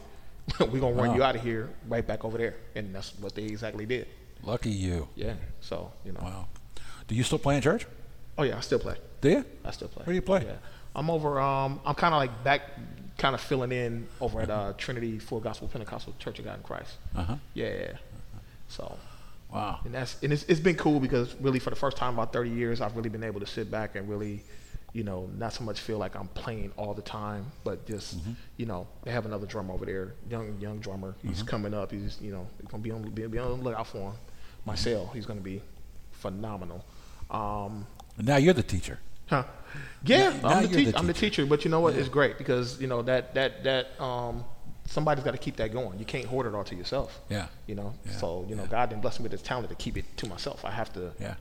[0.59, 1.15] we're going to run Wow.
[1.15, 2.55] you out of here right back over there.
[2.75, 4.07] And that's what they exactly did.
[4.43, 5.07] Lucky you.
[5.15, 5.33] Yeah.
[5.61, 6.21] So, you know.
[6.21, 6.47] Wow.
[7.07, 7.85] Do you still play in church?
[8.37, 8.95] Oh, yeah, I still play.
[9.21, 9.45] Do you?
[9.65, 10.03] I still play.
[10.05, 10.43] Where do you play?
[10.45, 10.53] Yeah.
[10.95, 12.61] I'm over, um, I'm kind of like back,
[13.17, 16.63] kind of filling in over at uh, Trinity Full Gospel Pentecostal Church of God in
[16.63, 16.93] Christ.
[17.15, 17.35] Uh huh.
[17.53, 17.93] Yeah.
[18.69, 18.97] So,
[19.51, 19.79] Wow.
[19.83, 22.31] and that's and it's, it's been cool because really for the first time in about
[22.31, 24.43] 30 years i've really been able to sit back and really
[24.93, 28.17] you know not so much feel like i'm playing all the time but just
[28.57, 32.17] you know they have another drummer over there young young drummer he's coming up he's
[32.21, 34.13] you know gonna be on be, be on the lookout for him
[34.65, 35.61] marcel he's gonna be
[36.11, 36.83] phenomenal
[37.29, 37.85] um
[38.17, 38.99] now you're the teacher.
[39.27, 39.43] Huh.
[40.03, 41.45] Yeah, Now- now I'm, the you're teach- the I'm the teacher.
[41.45, 41.95] but you know what?
[41.95, 44.43] It's great because you know that that that um
[44.87, 45.99] somebody's got to keep that going.
[45.99, 47.21] You can't hoard it all to yourself.
[47.29, 47.47] Yeah.
[47.67, 47.93] You know.
[48.05, 48.11] Yeah.
[48.17, 48.69] So you know, Yeah.
[48.69, 50.65] God didn't bless me with this talent to keep it to myself.
[50.65, 51.35] I have to Yeah.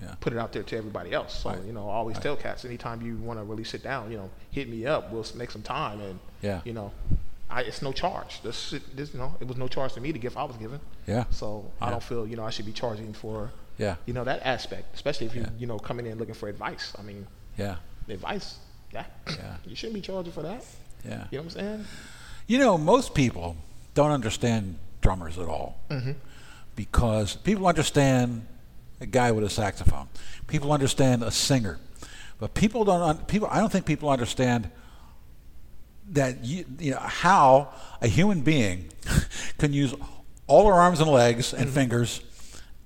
[0.00, 0.14] Yeah.
[0.20, 1.40] put it out there to everybody else.
[1.42, 1.64] So Right.
[1.64, 2.22] you know, I always Right.
[2.22, 5.10] tell cats anytime you want to really sit down, you know, hit me up.
[5.10, 6.60] We'll make some time, and Yeah.
[6.64, 6.92] you know,
[7.50, 8.40] I, it's no charge.
[8.42, 10.80] This, this, you know, it was no charge to me the gift I was given.
[11.06, 11.24] Yeah.
[11.30, 13.96] So I don't feel you know I should be charging for Yeah.
[14.06, 15.48] you know that aspect, especially if you Yeah.
[15.58, 16.92] you know coming in looking for advice.
[16.98, 17.76] I mean, Yeah.
[18.08, 18.58] advice.
[18.92, 19.04] Yeah.
[19.28, 19.56] Yeah.
[19.66, 20.64] You shouldn't be charging for that.
[21.04, 21.26] Yeah.
[21.30, 21.84] You know what I'm saying?
[22.46, 23.56] You know, most people
[23.94, 26.12] don't understand drummers at all Mm-hmm.
[26.76, 28.46] because people understand
[29.00, 30.08] a guy with a saxophone.
[30.46, 31.78] People understand a singer,
[32.40, 33.26] but people don't.
[33.28, 34.70] People, I don't think people understand
[36.10, 37.68] that you, you know how
[38.00, 38.88] a human being
[39.58, 39.94] can use
[40.46, 42.22] all their arms and legs and fingers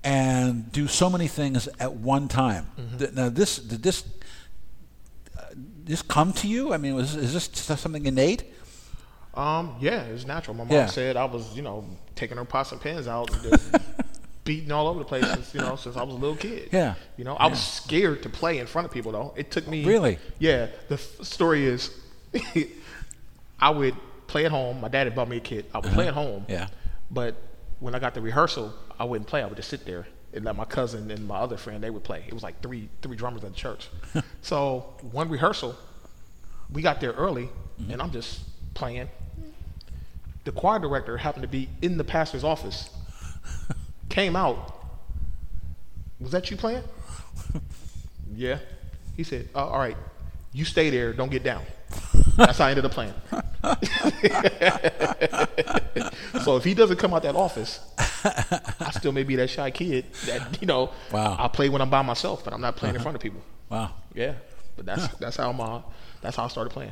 [0.03, 2.67] and do so many things at one time.
[2.97, 4.03] Th- Now, this did this
[5.39, 5.43] uh,
[5.85, 6.73] this come to you?
[6.73, 7.49] I mean, was is this
[7.79, 8.43] something innate?
[9.35, 10.55] Um, yeah, it's natural.
[10.55, 10.85] My mom Yeah.
[10.85, 13.31] said I was, you know, taking her pots and pans out,
[14.43, 16.69] beating all over the place, since, you know, since I was a little kid.
[16.71, 16.95] Yeah.
[17.17, 19.33] You know, I was scared to play in front of people though.
[19.35, 19.85] It took me.
[19.85, 20.19] Really?
[20.39, 20.67] Yeah.
[20.89, 21.91] The f- story is,
[23.59, 23.95] I would
[24.27, 24.81] play at home.
[24.81, 25.69] My dad had bought me a kit.
[25.73, 25.95] I would uh-huh.
[25.95, 26.45] play at home.
[26.49, 26.67] Yeah.
[27.09, 27.35] But
[27.79, 29.41] when I got to rehearsal, I wouldn't play.
[29.41, 32.03] I would just sit there and let my cousin and my other friend they would
[32.03, 32.23] play.
[32.27, 33.89] It was like three three drummers at the church.
[34.41, 35.75] so one rehearsal,
[36.71, 37.91] we got there early, mm-hmm.
[37.91, 38.41] and I'm just
[38.73, 39.09] playing.
[40.43, 42.89] the choir director happened to be in the pastor's office.
[44.13, 44.85] Came out.
[46.19, 46.83] Was that you playing?
[48.35, 48.59] yeah.
[49.17, 49.97] He said, uh, "All right,
[50.51, 51.13] you stay there.
[51.13, 51.63] Don't get down."
[52.37, 53.15] That's how I ended up playing.
[56.43, 60.05] so if he doesn't come out that office, I still may be that shy kid
[60.27, 60.91] that you know.
[61.11, 61.35] Wow.
[61.39, 63.41] I play when I'm by myself, but I'm not playing in front of people.
[63.69, 63.95] Wow.
[64.13, 64.35] Yeah,
[64.75, 65.81] but that's that's how my
[66.21, 66.91] that's how I started playing.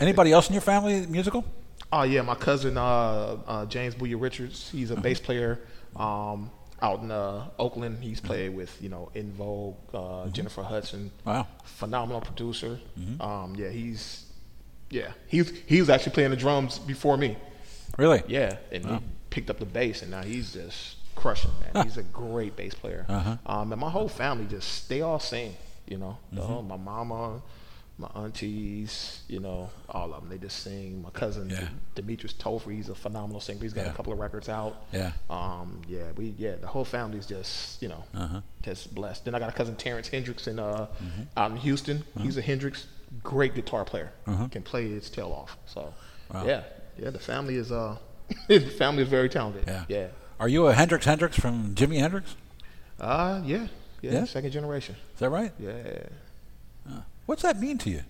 [0.00, 1.44] Anybody else in your family musical?
[1.92, 4.70] Oh yeah, my cousin uh, uh, James Booyer Richards.
[4.70, 5.60] He's a bass player
[5.96, 6.50] um,
[6.82, 8.02] out in uh, Oakland.
[8.02, 11.10] He's played with you know En Vogue, uh, Jennifer Hudson.
[11.24, 11.46] Wow.
[11.64, 12.78] phenomenal producer.
[13.20, 14.26] Um, yeah, he's
[14.90, 17.36] yeah he's he was actually playing the drums before me.
[17.98, 18.22] Really?
[18.28, 18.98] Yeah, and he
[19.30, 21.50] picked up the bass, and now he's just crushing.
[21.74, 23.04] Man, he's a great bass player.
[23.08, 23.36] Uh-huh.
[23.46, 25.54] Um, and my whole family just they all sing.
[25.86, 26.42] You know, Mm-hmm.
[26.44, 27.42] whole, my mama,
[28.00, 30.30] my aunties, you know, all of them.
[30.30, 31.02] They just sing.
[31.02, 31.68] My cousin Yeah.
[31.94, 33.60] Demetrius Topher, he's a phenomenal singer.
[33.60, 33.90] He's got Yeah.
[33.92, 34.82] a couple of records out.
[34.92, 35.12] Yeah.
[35.28, 38.40] Um, yeah, we yeah, the whole family's just you know Uh-huh.
[38.62, 39.24] just blessed.
[39.26, 41.22] Then I got a cousin Terrence Hendricks in uh Mm-hmm.
[41.36, 42.02] out in Houston.
[42.20, 42.86] He's a Hendrix,
[43.22, 44.12] great guitar player.
[44.26, 44.48] Uh-huh.
[44.48, 45.56] Can play his tail off.
[45.66, 45.94] So
[46.32, 46.46] Wow.
[46.46, 46.62] yeah,
[46.98, 47.96] yeah, the family is uh
[48.48, 49.64] the family is very talented.
[49.66, 49.84] Yeah.
[49.88, 50.06] yeah,
[50.38, 52.34] Are you a Hendrix Hendrix from Jimi Hendrix?
[53.00, 53.66] uh yeah,
[54.02, 54.24] yeah, Yeah?
[54.24, 54.94] second generation.
[55.14, 55.52] Is that right?
[55.58, 55.72] Yeah.
[57.30, 58.02] What's that mean to you?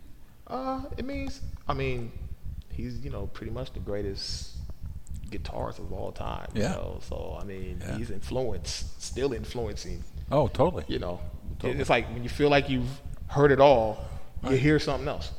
[0.47, 2.11] Uh, it means I mean
[2.71, 4.57] he's you know pretty much the greatest
[5.29, 6.49] guitarist of all time.
[6.55, 6.63] Yeah.
[6.71, 6.99] You know?
[7.03, 7.99] So I mean Yeah.
[7.99, 10.03] he's influenced, still influencing.
[10.33, 10.85] Oh, totally.
[10.89, 11.21] You know,
[11.59, 11.79] Totally.
[11.83, 12.89] it's like when you feel like you've
[13.27, 13.99] heard it all,
[14.49, 15.33] you hear something else.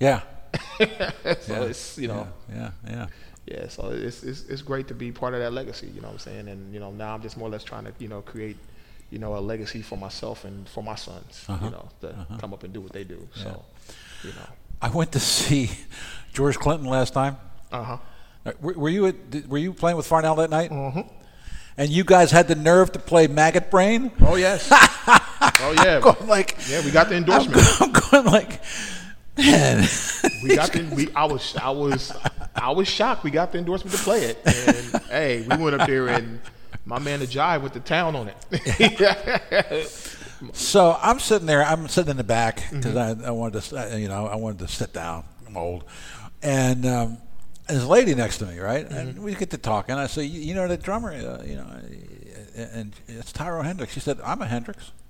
[0.00, 0.22] Yeah.
[0.78, 0.86] so
[1.48, 1.62] Yeah.
[1.70, 2.70] it's you know Yeah.
[2.90, 3.06] Yeah.
[3.46, 3.68] yeah.
[3.68, 5.86] So it's, it's it's great to be part of that legacy.
[5.86, 6.48] You know what I'm saying?
[6.48, 8.56] And you know now I'm just more or less trying to you know create
[9.10, 11.44] you know a legacy for myself and for my sons.
[11.48, 11.64] Uh-huh.
[11.64, 13.28] You know to come up and do what they do.
[13.34, 13.64] So
[14.22, 14.48] you know.
[14.80, 15.70] I went to see
[16.32, 17.36] George Clinton last time.
[17.72, 17.98] Uh huh.
[18.46, 20.70] Uh, Were, were you at, were you playing with Farnell that night?
[20.70, 21.00] Mm-hmm.
[21.76, 24.10] And you guys had the nerve to play Maggot Brain?
[24.22, 24.68] Oh yes.
[24.72, 26.00] oh yeah.
[26.00, 27.62] going like Yeah, we got the I'm endorsement.
[27.80, 28.60] I'm going like,
[29.36, 29.86] man.
[30.42, 32.12] We got the we I was I was
[32.54, 34.38] I was shocked we got the endorsement to play it.
[34.44, 36.40] And hey, we went up there and
[36.88, 39.88] my man the Jive went to town on it.
[40.52, 41.64] So I'm sitting there.
[41.64, 43.24] I'm sitting in the back because Mm-hmm.
[43.24, 45.24] I, I wanted to, uh, you know, I wanted to sit down.
[45.48, 45.82] I'm old,
[46.44, 47.18] and um,
[47.66, 48.84] there's a lady next to me, right?
[48.88, 48.96] Mm-hmm.
[48.96, 49.96] And we get to talking.
[49.96, 53.92] I say, you, you know, the drummer, uh, you know, uh, and it's Tyro Hendricks.
[53.94, 54.92] She said, I'm a Hendricks.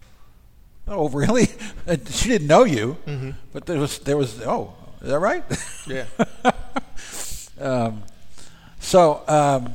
[0.91, 1.49] Oh, really?
[1.87, 3.31] And she didn't know you, Mm-hmm.
[3.53, 4.41] but there was there was.
[4.41, 5.45] Oh, is that right?
[5.87, 6.07] yeah.
[7.61, 8.03] Um,
[8.81, 9.75] so um,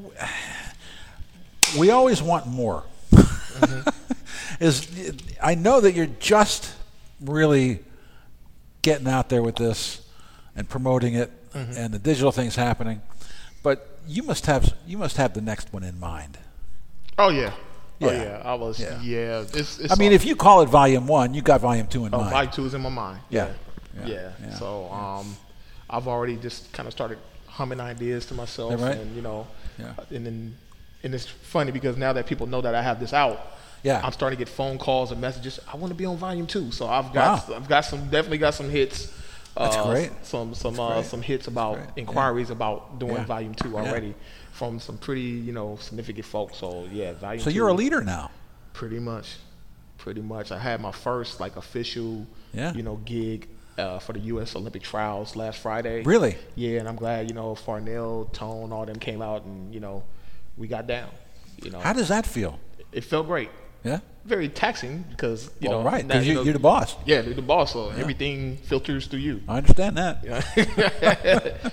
[1.78, 2.84] we always want more.
[4.60, 4.88] Is
[5.42, 6.72] I know that you're just
[7.20, 7.80] really
[8.82, 10.00] getting out there with this
[10.54, 13.02] and promoting it, and the digital thing's happening,
[13.62, 16.38] but you must have you must have the next one in mind.
[17.18, 17.52] Oh yeah.
[18.00, 18.22] Oh Yeah.
[18.22, 18.42] yeah.
[18.44, 19.00] I was Yeah.
[19.02, 19.40] yeah.
[19.52, 22.14] It's, it's I mean, if you call it Volume One, you got Volume Two in
[22.14, 22.30] Oh, mind.
[22.30, 23.20] Volume two is in my mind.
[23.30, 23.48] Yeah.
[23.96, 24.06] Yeah.
[24.06, 24.14] Yeah.
[24.14, 24.30] Yeah.
[24.48, 24.54] Yeah.
[24.54, 25.36] So um,
[25.90, 28.96] I've already just kind of started humming ideas to myself, right?
[28.96, 29.46] and you know,
[29.78, 29.92] Yeah.
[30.10, 30.56] and then
[31.02, 33.38] and it's funny because now that people know that I have this out,
[33.82, 34.00] Yeah.
[34.02, 35.60] I'm starting to get phone calls and messages.
[35.72, 37.56] I want to be on volume two, so I've got Wow.
[37.56, 39.12] I've got some definitely got some hits.
[39.56, 40.10] That's uh, great.
[40.22, 41.86] Some some uh, some hits about great.
[41.96, 42.00] Yeah.
[42.02, 43.24] inquiries about doing Yeah.
[43.24, 43.76] volume two Yeah.
[43.80, 44.14] already
[44.52, 46.58] from some pretty you know significant folks.
[46.58, 47.40] So yeah, volume.
[47.42, 48.30] so two, you're a leader now.
[48.72, 49.36] Pretty much,
[49.98, 50.50] pretty much.
[50.52, 52.72] I had my first like official, Yeah.
[52.74, 54.56] you know, gig uh, for the U.S.
[54.56, 56.02] Olympic trials last Friday.
[56.02, 56.36] Really?
[56.54, 60.02] Yeah, and I'm glad you know Farnell, Tone, all them came out and you know
[60.56, 61.08] we got down.
[61.62, 62.58] You know, How does that feel?
[62.92, 63.50] it felt great.
[63.84, 64.00] Yeah.
[64.24, 66.96] Very taxing because you Well, know, right, now, 'cause you- know- you're the boss.
[67.04, 69.42] Yeah, you're the boss, so everything filters through you.
[69.48, 70.24] I understand that.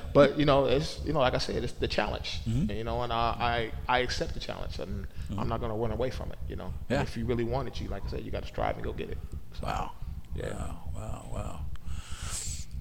[0.14, 2.42] but you know, it's you know, like I said, it's the challenge.
[2.48, 2.70] Mm-hmm.
[2.70, 5.92] And, you know, and I, I I accept the challenge, and I'm not gonna run
[5.92, 6.38] away from it.
[6.48, 7.02] You know, Yeah.
[7.02, 8.94] if you really want it, you like I said, you got to strive and go
[8.94, 9.18] get it.
[9.60, 9.92] So, Wow.
[10.36, 10.54] Yeah.
[10.54, 10.80] Wow.
[10.96, 11.26] Wow.
[11.34, 11.60] Wow.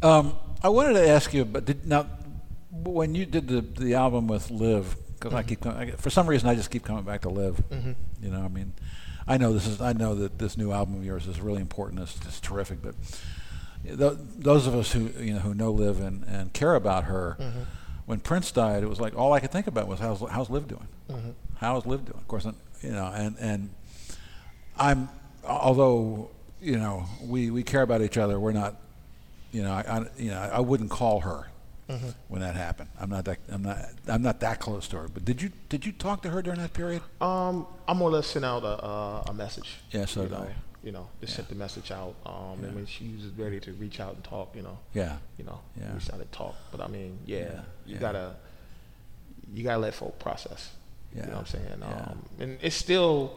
[0.02, 2.06] Um, I wanted to ask you, but did, now
[2.70, 5.62] when you did the the album with Liv, because I keep
[5.98, 7.62] for some reason I just keep coming back to Liv.
[7.70, 7.92] Mm-hmm.
[8.22, 8.72] You know, I mean,
[9.27, 12.00] I know this is I know that this new album of yours is really important.
[12.00, 12.94] It's, it's terrific, but
[13.85, 17.37] th- those of us who you know who know Liv and, and care about her.
[17.40, 17.60] Mm-hmm.
[18.04, 20.66] When Prince died, it was like all I could think about was how's how's Liv
[20.66, 20.88] doing?
[21.08, 21.31] Mm-hmm.
[21.56, 22.18] How's Liv doing?
[22.18, 22.46] Of course,
[22.83, 23.70] you know, and and
[24.77, 25.08] I'm
[25.44, 28.38] although you know we, we care about each other.
[28.40, 28.77] We're not,
[29.53, 31.46] you know, I, I you know I wouldn't call her
[32.29, 32.88] when that happened.
[32.98, 33.79] I'm not that I'm not
[34.09, 35.09] I'm not that close to her.
[35.09, 37.03] But did you did you talk to her during that period?
[37.21, 39.77] Um, I'm more or less send out a, uh, a message.
[39.90, 40.31] Yeah, so you I.
[40.31, 40.48] know.
[40.83, 42.15] you know, just sent the message out.
[42.25, 45.17] Um, and when she was ready to reach out and talk, you know, Yeah.
[45.38, 45.92] you know, Yeah.
[45.94, 46.55] we started talk.
[46.73, 47.44] But I mean, yeah, Yeah,
[47.87, 47.98] you yeah.
[47.98, 48.35] gotta,
[49.55, 50.71] you gotta let folk process.
[51.15, 51.21] Yeah.
[51.25, 51.67] You know what I'm saying?
[51.79, 52.07] yeah.
[52.11, 53.33] Um, and it's still,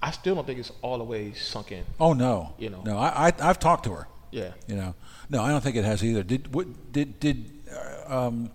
[0.00, 1.84] I still don't think it's all the way sunk in.
[1.98, 2.54] Oh no.
[2.58, 2.82] You know.
[2.84, 4.06] No, I, I I've talked to her.
[4.36, 4.52] Yeah.
[4.66, 4.94] You know.
[5.30, 6.22] No, I don't think it has either.
[6.22, 8.50] Did what did did uh, um,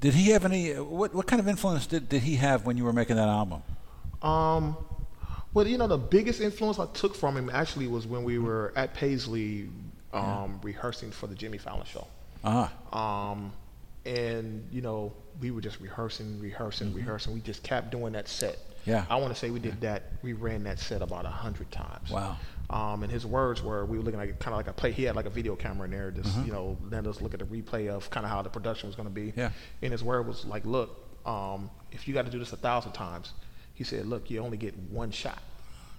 [0.00, 2.84] did he have any what what kind of influence did, did he have when you
[2.84, 3.62] were making that album?
[4.22, 4.76] Um,
[5.52, 8.72] well, you know, the biggest influence I took from him actually was when we were
[8.76, 9.68] at Paisley
[10.14, 12.06] um, rehearsing for the Jimmy Fallon show.
[12.42, 12.98] Uh-huh.
[12.98, 13.52] Um,
[14.06, 17.34] and you know, we were just rehearsing, rehearsing, rehearsing.
[17.34, 18.54] We just kept doing that set.
[18.54, 18.90] Mm-hmm.
[18.90, 19.04] Yeah.
[19.10, 20.04] I want to say we did that.
[20.22, 22.10] We ran that set about a hundred times.
[22.10, 22.38] Wow.
[22.70, 24.92] Um, and his words were, we were looking like kind of like a play.
[24.92, 27.40] He had like a video camera in there, just you know, letting us look at
[27.40, 29.28] the replay of kind of how the production was going to be.
[29.32, 29.40] Mm-hmm.
[29.40, 29.50] Yeah.
[29.82, 32.92] And his word was like, look, um, if you got to do this a thousand
[32.92, 33.32] times,
[33.74, 35.42] he said, look, you only get one shot.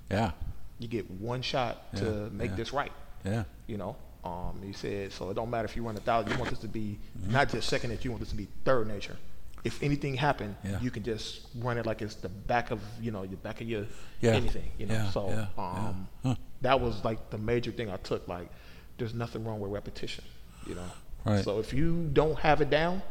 [0.10, 0.32] Yeah.
[0.80, 2.56] You get one shot to make yeah.
[2.56, 2.92] this right.
[3.26, 3.44] Yeah.
[3.68, 6.32] You know, um, he said, so it don't matter if you run a thousand.
[6.32, 7.34] You want this to be Mm-hmm.
[7.34, 8.04] not just second nature.
[8.06, 9.18] You want this to be third nature.
[9.64, 10.80] If anything happened, Yeah.
[10.80, 13.68] you can just run it like it's the back of you know the back of
[13.68, 13.86] your
[14.22, 14.32] Yeah.
[14.32, 14.72] anything.
[14.80, 15.64] You know, Yeah, so yeah, yeah.
[15.64, 16.36] um, Huh.
[16.62, 18.28] That was like the major thing I took.
[18.28, 18.50] Like,
[18.98, 20.24] there's nothing wrong with repetition.
[20.68, 20.86] You know,
[21.26, 21.44] Right.
[21.44, 23.02] so if you don't have it down,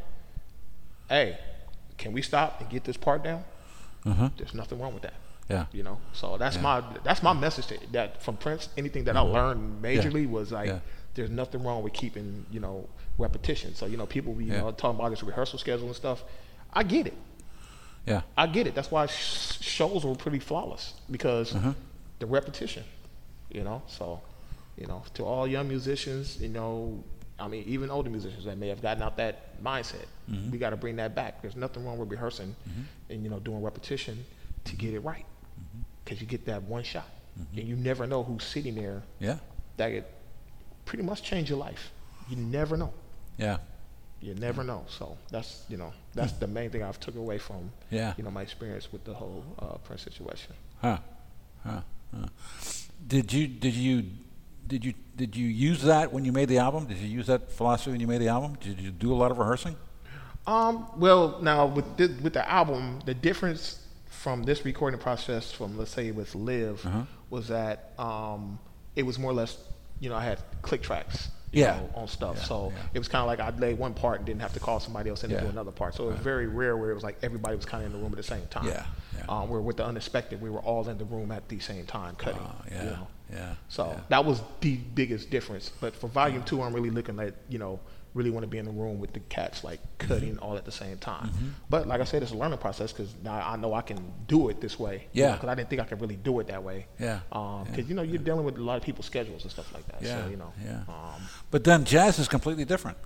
[1.08, 1.38] hey,
[1.98, 3.44] can we stop and get this part down?
[4.06, 4.30] Uh-huh.
[4.36, 5.14] There's nothing wrong with that.
[5.48, 5.66] Yeah.
[5.72, 8.68] You know, so that's my that's my message to that from Prince.
[8.76, 10.76] Anything that I learned majorly was like, Mm-hmm.
[10.76, 10.80] Yeah.
[11.14, 12.88] there's nothing wrong with keeping you know
[13.18, 13.74] repetition.
[13.74, 14.60] So you know, people be you Yeah.
[14.60, 16.22] know talking about this rehearsal schedule and stuff.
[16.72, 17.16] I get it.
[18.06, 18.22] Yeah.
[18.36, 18.74] I get it.
[18.76, 21.72] That's why sh- shows were pretty flawless because Uh-huh.
[22.20, 22.84] the repetition.
[23.50, 24.20] You know, so
[24.76, 27.02] you know, to all young musicians, you know,
[27.38, 30.52] I mean, even older musicians that may have gotten out that mindset, Mm-hmm.
[30.52, 31.42] we got to bring that back.
[31.42, 32.54] There's nothing wrong with rehearsing
[33.08, 34.24] and you know doing repetition
[34.64, 35.24] to get it right,
[35.58, 35.80] Mm-hmm.
[36.04, 37.08] because you get that one shot,
[37.56, 39.38] and you never know who's sitting there Yeah.
[39.76, 40.04] that could
[40.84, 41.90] pretty much change your life.
[42.28, 42.92] You never know.
[43.38, 43.56] Yeah.
[44.20, 44.84] You never know.
[44.88, 48.14] So that's you know that's the main thing I've took away from Yeah.
[48.16, 50.52] you know my experience with the whole uh, Prince situation.
[50.80, 50.98] Huh.
[51.64, 51.80] Huh.
[53.06, 54.04] Did you did you
[54.66, 56.86] did you did you use that when you made the album?
[56.86, 58.56] Did you use that philosophy when you made the album?
[58.60, 59.76] Did you do a lot of rehearsing?
[60.46, 65.76] Um, well, now with the, with the album, the difference from this recording process from
[65.78, 67.02] let's say with Liv Uh-huh.
[67.28, 68.58] was that um,
[68.96, 69.58] it was more or less,
[70.00, 71.76] you know, I had click tracks, you Yeah.
[71.76, 72.36] know, on stuff.
[72.38, 72.82] Yeah, so yeah.
[72.94, 75.10] it was kind of like I'd lay one part and didn't have to call somebody
[75.10, 75.94] else in to do another part.
[75.94, 78.02] So it was very rare where it was like everybody was kind of in the
[78.02, 78.66] room at the same time.
[78.66, 78.84] Yeah,
[79.30, 79.36] yeah.
[79.42, 82.14] Um, where with the unexpected, we were all in the room at the same time
[82.16, 82.40] cutting.
[82.70, 83.06] Yeah, You know?
[83.32, 84.00] yeah, So yeah.
[84.08, 85.70] that was the biggest difference.
[85.80, 87.78] But for volume two, I'm really looking at, you know,
[88.12, 90.42] really want to be in the room with the cats, like cutting Mm-hmm.
[90.42, 91.30] all at the same time.
[91.68, 94.48] But like I said, it's a learning process because now I know I can do
[94.48, 95.06] it this way.
[95.12, 95.34] Yeah.
[95.34, 96.86] Because I didn't think I could really do it that way.
[96.98, 99.72] Yeah, Because, yeah, you know, you're dealing with a lot of people's schedules and stuff
[99.72, 100.02] like that.
[100.02, 100.52] Yeah, So, you know.
[100.64, 100.80] yeah.
[100.88, 101.22] Um,
[101.52, 102.98] But then jazz is completely different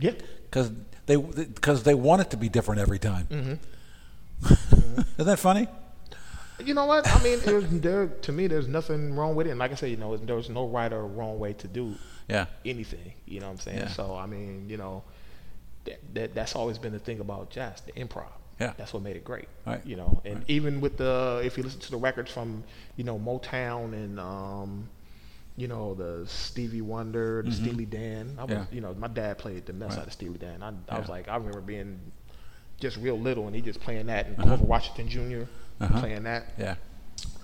[0.00, 0.14] yeah.
[0.50, 0.72] because
[1.06, 3.26] they because they want it to be different every time.
[3.30, 3.54] Mm-hmm.
[4.44, 5.68] Isn't that funny?
[6.64, 7.06] You know what?
[7.08, 7.38] I mean,
[7.80, 9.50] there to me, there's nothing wrong with it.
[9.50, 11.94] And like I said, you know, there's no right or wrong way to do
[12.28, 12.46] Yeah.
[12.64, 13.14] anything.
[13.26, 13.78] You know what I'm saying?
[13.78, 13.88] Yeah.
[13.88, 15.02] So I mean, you know,
[15.84, 18.26] that, that that's always been the thing about jazz, the improv.
[18.60, 18.74] Yeah.
[18.76, 19.48] That's what made it great.
[19.66, 19.80] Right.
[19.86, 22.62] You know, and even with the if you listen to the records from
[22.96, 24.86] you know Motown and um,
[25.56, 28.36] you know the Stevie Wonder, the Steely Dan.
[28.38, 28.60] I was, Mm-hmm.
[28.60, 28.66] Yeah.
[28.74, 30.00] you know, my dad played the mess Right.
[30.00, 30.62] out of Steely Dan.
[30.62, 31.98] I, I was like, I remember being
[32.80, 34.56] just real little and he just playing that and Uh-huh.
[34.64, 35.42] Washington Jr.
[35.80, 36.00] Uh-huh.
[36.00, 36.74] playing that Yeah.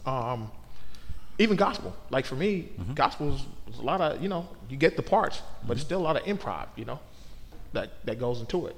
[0.05, 0.51] um,
[1.39, 1.95] even gospel.
[2.11, 2.95] Like for me, Mm-hmm.
[2.95, 3.41] gospel is
[3.72, 6.16] is a lot of you know you get the parts, but it's still a lot
[6.16, 6.66] of improv.
[6.76, 6.99] You know,
[7.72, 8.76] that that goes into it.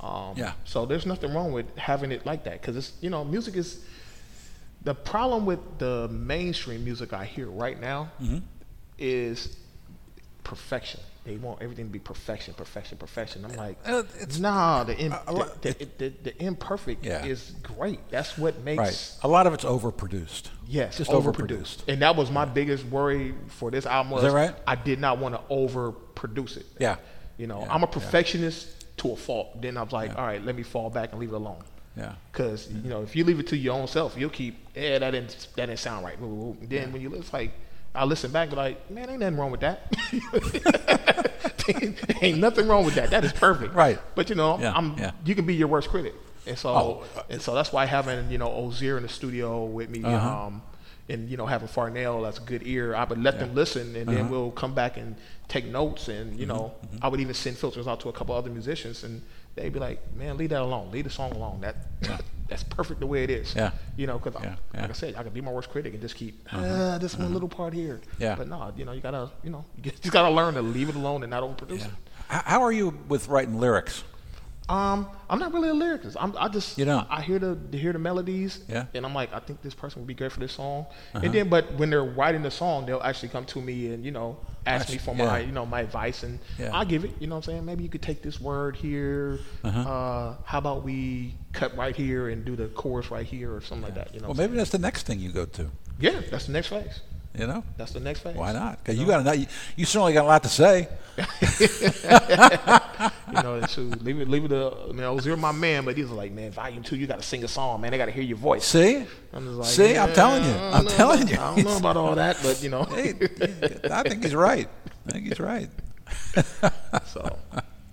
[0.00, 0.52] Um, Yeah.
[0.64, 3.84] So there's nothing wrong with having it like that because it's you know music is
[4.82, 8.38] the problem with the mainstream music I hear right now Mm-hmm.
[8.98, 9.56] is
[10.44, 11.00] perfection.
[11.30, 13.44] They want everything to be perfection, perfection, perfection.
[13.44, 14.82] I'm like, Uh, it's- nah.
[14.82, 17.24] The, im- a lot- the, the, the, the imperfect Yeah.
[17.24, 18.00] is great.
[18.10, 19.14] That's what makes Right.
[19.22, 20.48] A lot of it's overproduced.
[20.66, 21.86] Yes, Just overproduced.
[21.86, 24.10] And that was my biggest worry for this album.
[24.10, 24.56] Was that right?
[24.66, 26.66] I did not want to overproduce it.
[26.80, 26.96] Yeah.
[27.38, 27.92] You know, Yeah, I'm a yeah.
[27.92, 29.62] perfectionist to a fault.
[29.62, 30.16] Then I was like, Yeah.
[30.16, 31.62] all right, let me fall back and leave it alone.
[31.96, 32.14] Yeah.
[32.32, 35.12] Because you know, if you leave it to your own self, you'll keep, yeah, that
[35.12, 36.18] didn't that didn't sound right.
[36.68, 37.52] Then when you it's like,
[37.94, 39.92] I listen back, like, man, ain't nothing wrong with that.
[42.22, 43.10] ain't nothing wrong with that.
[43.10, 43.74] That is perfect.
[43.74, 43.98] Right.
[44.14, 45.12] But you know, Yeah, I'm yeah.
[45.24, 46.14] you can be your worst critic,
[46.46, 49.90] and so Oh, and so that's why having you know Ozier in the studio with
[49.90, 50.46] me, Uh-huh.
[50.46, 50.62] um,
[51.08, 52.94] and you know having Farnell, that's a good ear.
[52.94, 54.18] I would let them listen, and Uh-huh.
[54.18, 55.16] then we'll come back and
[55.48, 56.72] take notes, and Mm-hmm, you know
[57.02, 59.22] I would even send filters out to a couple other musicians, and
[59.56, 61.60] they'd be like, man, leave that alone, leave the song alone.
[61.62, 61.76] That
[62.50, 63.54] that's perfect the way it is.
[63.54, 63.70] Yeah.
[63.96, 64.80] You know, because uh, Yeah, yeah.
[64.82, 66.94] like I said, I can be my worst critic and just keep uh-huh.
[66.94, 67.32] ah, this one uh-huh.
[67.32, 68.00] little part here.
[68.18, 68.34] Yeah.
[68.34, 70.96] But no, you know, you gotta, you know, you just gotta learn to leave it
[70.96, 71.92] alone and not overproduce it.
[72.28, 74.04] How are you with writing lyrics?
[74.70, 76.16] Um, I'm not really a lyricist.
[76.18, 77.04] I'm, I just You don't?
[77.10, 78.78] I hear the hear the melodies, Yeah.
[78.82, 78.86] Uh-huh.
[78.94, 80.86] and I'm like, I think this person would be great for this song.
[81.12, 84.12] And then, but when they're writing the song, they'll actually come to me and you
[84.12, 85.26] know ask me for Yeah.
[85.26, 86.70] my you know my advice, and Yeah.
[86.72, 87.10] I'll give it.
[87.20, 87.64] You know what I'm saying?
[87.64, 89.40] Maybe you could take this word here.
[89.64, 89.80] Uh-huh.
[89.80, 93.86] uh how about we cut right here and do the chorus right here or something
[93.88, 94.14] like that?
[94.14, 94.28] You know?
[94.28, 95.64] Well, maybe that's the next thing you go to.
[95.98, 97.00] yeah, that's the next phase.
[97.38, 98.34] You know, That's the next phase.
[98.34, 98.78] why not?
[98.82, 100.88] Because you got a, you, you certainly got a lot to say.
[103.32, 106.10] You know, so leave it, leave it to you know, Zero my man, but he's
[106.10, 107.92] like, man, volume two, you got to sing a song, man.
[107.92, 108.64] They got to hear your voice.
[108.64, 111.34] See, I'm just like, see, I'm telling you, I I'm know telling you.
[111.34, 112.82] I don't know about all that, but you know.
[112.90, 113.14] Hey,
[113.90, 114.68] I think he's right.
[115.06, 115.70] I think he's right.
[117.06, 117.38] so,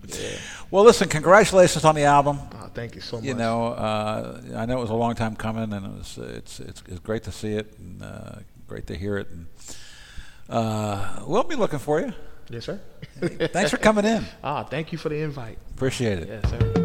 [0.07, 0.37] yeah.
[0.71, 2.39] Well, listen, congratulations on the album.
[2.53, 3.25] Oh, thank you so much.
[3.25, 6.59] You know, uh, I know it was a long time coming, and it was it's
[6.59, 8.31] it's, it's great to see it and uh,
[8.67, 9.27] great to hear it.
[9.29, 9.47] And
[10.49, 12.13] uh, we'll be looking for you.
[12.49, 12.79] yes, sir.
[13.19, 14.25] Thanks for coming in.
[14.43, 15.57] ah, thank you for the invite.
[15.75, 16.29] Appreciate it.
[16.29, 16.76] Yes, sir.